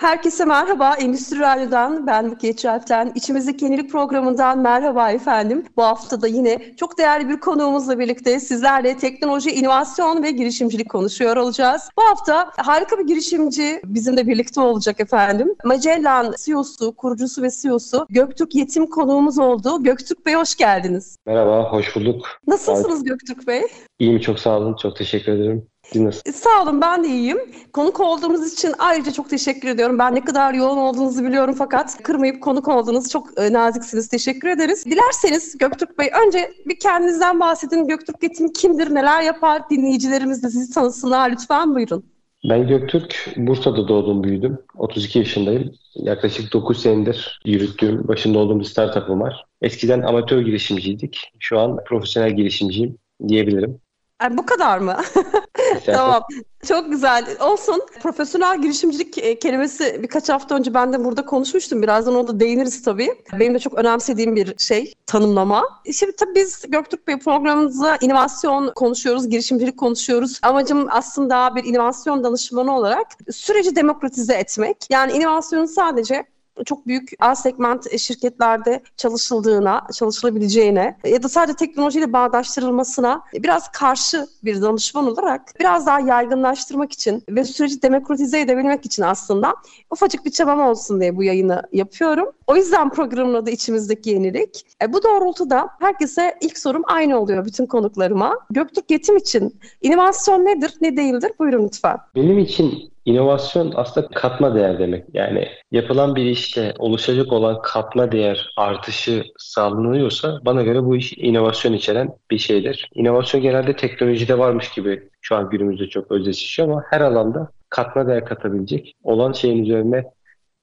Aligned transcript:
Herkese 0.00 0.44
merhaba. 0.44 0.94
Endüstri 0.94 1.38
Radyo'dan 1.38 2.06
ben 2.06 2.30
Buket 2.30 2.58
Çelp'ten. 2.58 3.12
İçimizdeki 3.14 3.64
Yenilik 3.64 3.90
programından 3.90 4.58
merhaba 4.58 5.10
efendim. 5.10 5.64
Bu 5.76 5.82
hafta 5.82 6.22
da 6.22 6.26
yine 6.26 6.76
çok 6.76 6.98
değerli 6.98 7.28
bir 7.28 7.40
konuğumuzla 7.40 7.98
birlikte 7.98 8.40
sizlerle 8.40 8.96
teknoloji, 8.96 9.50
inovasyon 9.50 10.22
ve 10.22 10.30
girişimcilik 10.30 10.90
konuşuyor 10.90 11.36
olacağız. 11.36 11.88
Bu 11.98 12.02
hafta 12.02 12.50
harika 12.56 12.98
bir 12.98 13.06
girişimci 13.06 13.80
bizimle 13.84 14.26
birlikte 14.26 14.60
olacak 14.60 15.00
efendim. 15.00 15.54
Magellan 15.64 16.34
CEO'su, 16.44 16.96
kurucusu 16.96 17.42
ve 17.42 17.48
CEO'su 17.62 18.06
Göktürk 18.10 18.54
Yetim 18.54 18.86
konuğumuz 18.86 19.38
oldu. 19.38 19.82
Göktürk 19.82 20.26
Bey 20.26 20.34
hoş 20.34 20.56
geldiniz. 20.56 21.16
Merhaba, 21.26 21.72
hoş 21.72 21.96
bulduk. 21.96 22.26
Nasılsınız 22.46 23.04
Göktürk 23.04 23.46
Bey? 23.46 23.62
İyiyim, 23.98 24.20
çok 24.20 24.38
sağ 24.38 24.58
olun. 24.58 24.76
Çok 24.82 24.96
teşekkür 24.96 25.32
ederim. 25.32 25.69
Siz 25.92 26.02
nasılsınız? 26.02 26.36
Sağ 26.36 26.62
olun 26.62 26.80
ben 26.80 27.04
de 27.04 27.08
iyiyim. 27.08 27.38
Konuk 27.72 28.00
olduğumuz 28.00 28.52
için 28.52 28.72
ayrıca 28.78 29.12
çok 29.12 29.30
teşekkür 29.30 29.68
ediyorum. 29.68 29.98
Ben 29.98 30.14
ne 30.14 30.24
kadar 30.24 30.54
yoğun 30.54 30.76
olduğunuzu 30.76 31.24
biliyorum 31.24 31.54
fakat 31.58 32.02
kırmayıp 32.02 32.42
konuk 32.42 32.68
olduğunuz 32.68 33.08
çok 33.08 33.40
e, 33.40 33.52
naziksiniz. 33.52 34.08
Teşekkür 34.08 34.48
ederiz. 34.48 34.86
Dilerseniz 34.86 35.58
Göktürk 35.58 35.98
Bey 35.98 36.10
önce 36.26 36.52
bir 36.66 36.78
kendinizden 36.78 37.40
bahsedin. 37.40 37.86
Göktürk 37.86 38.22
Yetim 38.22 38.52
kimdir, 38.52 38.94
neler 38.94 39.22
yapar? 39.22 39.70
Dinleyicilerimiz 39.70 40.42
de 40.42 40.50
sizi 40.50 40.74
tanısınlar. 40.74 41.30
Lütfen 41.30 41.74
buyurun. 41.74 42.04
Ben 42.48 42.68
Göktürk, 42.68 43.34
Bursa'da 43.36 43.88
doğdum, 43.88 44.24
büyüdüm. 44.24 44.58
32 44.78 45.18
yaşındayım. 45.18 45.72
Yaklaşık 45.94 46.52
9 46.52 46.82
senedir 46.82 47.40
yürüttüğüm, 47.44 48.08
başında 48.08 48.38
olduğum 48.38 48.60
bir 48.60 48.64
startup'ım 48.64 49.20
var. 49.20 49.46
Eskiden 49.62 50.02
amatör 50.02 50.40
girişimciydik. 50.40 51.32
Şu 51.38 51.58
an 51.58 51.78
profesyonel 51.84 52.36
girişimciyim 52.36 52.96
diyebilirim. 53.28 53.80
Yani 54.22 54.38
bu 54.38 54.46
kadar 54.46 54.78
mı? 54.78 54.96
tamam. 55.86 56.22
Çok 56.68 56.90
güzel. 56.90 57.36
Olsun. 57.40 57.82
Profesyonel 58.02 58.62
girişimcilik 58.62 59.18
e, 59.18 59.38
kelimesi 59.38 60.02
birkaç 60.02 60.28
hafta 60.28 60.54
önce 60.54 60.74
ben 60.74 60.92
de 60.92 61.04
burada 61.04 61.24
konuşmuştum. 61.24 61.82
Birazdan 61.82 62.14
ona 62.14 62.28
da 62.28 62.40
değiniriz 62.40 62.82
tabii. 62.82 63.08
Benim 63.38 63.54
de 63.54 63.58
çok 63.58 63.74
önemsediğim 63.74 64.36
bir 64.36 64.58
şey, 64.58 64.94
tanımlama. 65.06 65.64
Şimdi 65.92 66.16
tabii 66.16 66.34
biz 66.34 66.64
Göktürk 66.68 67.08
Bey 67.08 67.18
programımızda 67.18 67.96
inovasyon 68.00 68.72
konuşuyoruz, 68.74 69.28
girişimcilik 69.28 69.78
konuşuyoruz. 69.78 70.38
Amacım 70.42 70.86
aslında 70.90 71.54
bir 71.56 71.64
inovasyon 71.64 72.24
danışmanı 72.24 72.76
olarak 72.76 73.06
süreci 73.32 73.76
demokratize 73.76 74.34
etmek. 74.34 74.76
Yani 74.90 75.12
inovasyonun 75.12 75.66
sadece 75.66 76.24
çok 76.64 76.86
büyük 76.86 77.10
A 77.20 77.34
segment 77.34 77.98
şirketlerde 77.98 78.82
çalışıldığına, 78.96 79.86
çalışılabileceğine 79.94 80.96
ya 81.04 81.22
da 81.22 81.28
sadece 81.28 81.56
teknolojiyle 81.56 82.12
bağdaştırılmasına 82.12 83.22
biraz 83.34 83.72
karşı 83.72 84.26
bir 84.44 84.62
danışman 84.62 85.06
olarak 85.06 85.42
biraz 85.60 85.86
daha 85.86 86.00
yaygınlaştırmak 86.00 86.92
için 86.92 87.22
ve 87.28 87.44
süreci 87.44 87.82
demokratize 87.82 88.40
edebilmek 88.40 88.86
için 88.86 89.02
aslında 89.02 89.54
ufacık 89.90 90.24
bir 90.24 90.30
çabam 90.30 90.60
olsun 90.60 91.00
diye 91.00 91.16
bu 91.16 91.22
yayını 91.22 91.62
yapıyorum. 91.72 92.26
O 92.46 92.56
yüzden 92.56 92.90
programın 92.90 93.34
adı 93.34 93.50
içimizdeki 93.50 94.10
yenilik. 94.10 94.66
E, 94.82 94.92
bu 94.92 95.02
doğrultuda 95.02 95.68
herkese 95.80 96.38
ilk 96.40 96.58
sorum 96.58 96.82
aynı 96.86 97.20
oluyor 97.20 97.44
bütün 97.44 97.66
konuklarıma. 97.66 98.38
Göktürk 98.50 98.90
Yetim 98.90 99.16
için 99.16 99.60
inovasyon 99.82 100.44
nedir, 100.44 100.74
ne 100.80 100.96
değildir? 100.96 101.32
Buyurun 101.38 101.64
lütfen. 101.64 101.96
Benim 102.16 102.38
için 102.38 102.90
İnovasyon 103.04 103.72
aslında 103.76 104.08
katma 104.08 104.54
değer 104.54 104.78
demek. 104.78 105.04
Yani 105.12 105.48
yapılan 105.72 106.16
bir 106.16 106.24
işte 106.24 106.74
oluşacak 106.78 107.32
olan 107.32 107.62
katma 107.62 108.12
değer 108.12 108.52
artışı 108.56 109.24
sağlanıyorsa 109.38 110.40
bana 110.44 110.62
göre 110.62 110.84
bu 110.84 110.96
iş 110.96 111.12
inovasyon 111.12 111.72
içeren 111.72 112.14
bir 112.30 112.38
şeydir. 112.38 112.90
İnovasyon 112.94 113.42
genelde 113.42 113.76
teknolojide 113.76 114.38
varmış 114.38 114.70
gibi 114.70 115.08
şu 115.20 115.36
an 115.36 115.50
günümüzde 115.50 115.86
çok 115.86 116.10
özdeşleşiyor 116.10 116.68
ama 116.68 116.84
her 116.90 117.00
alanda 117.00 117.50
katma 117.68 118.06
değer 118.06 118.24
katabilecek, 118.24 118.96
olan 119.04 119.32
şeyin 119.32 119.64
üzerine 119.64 120.04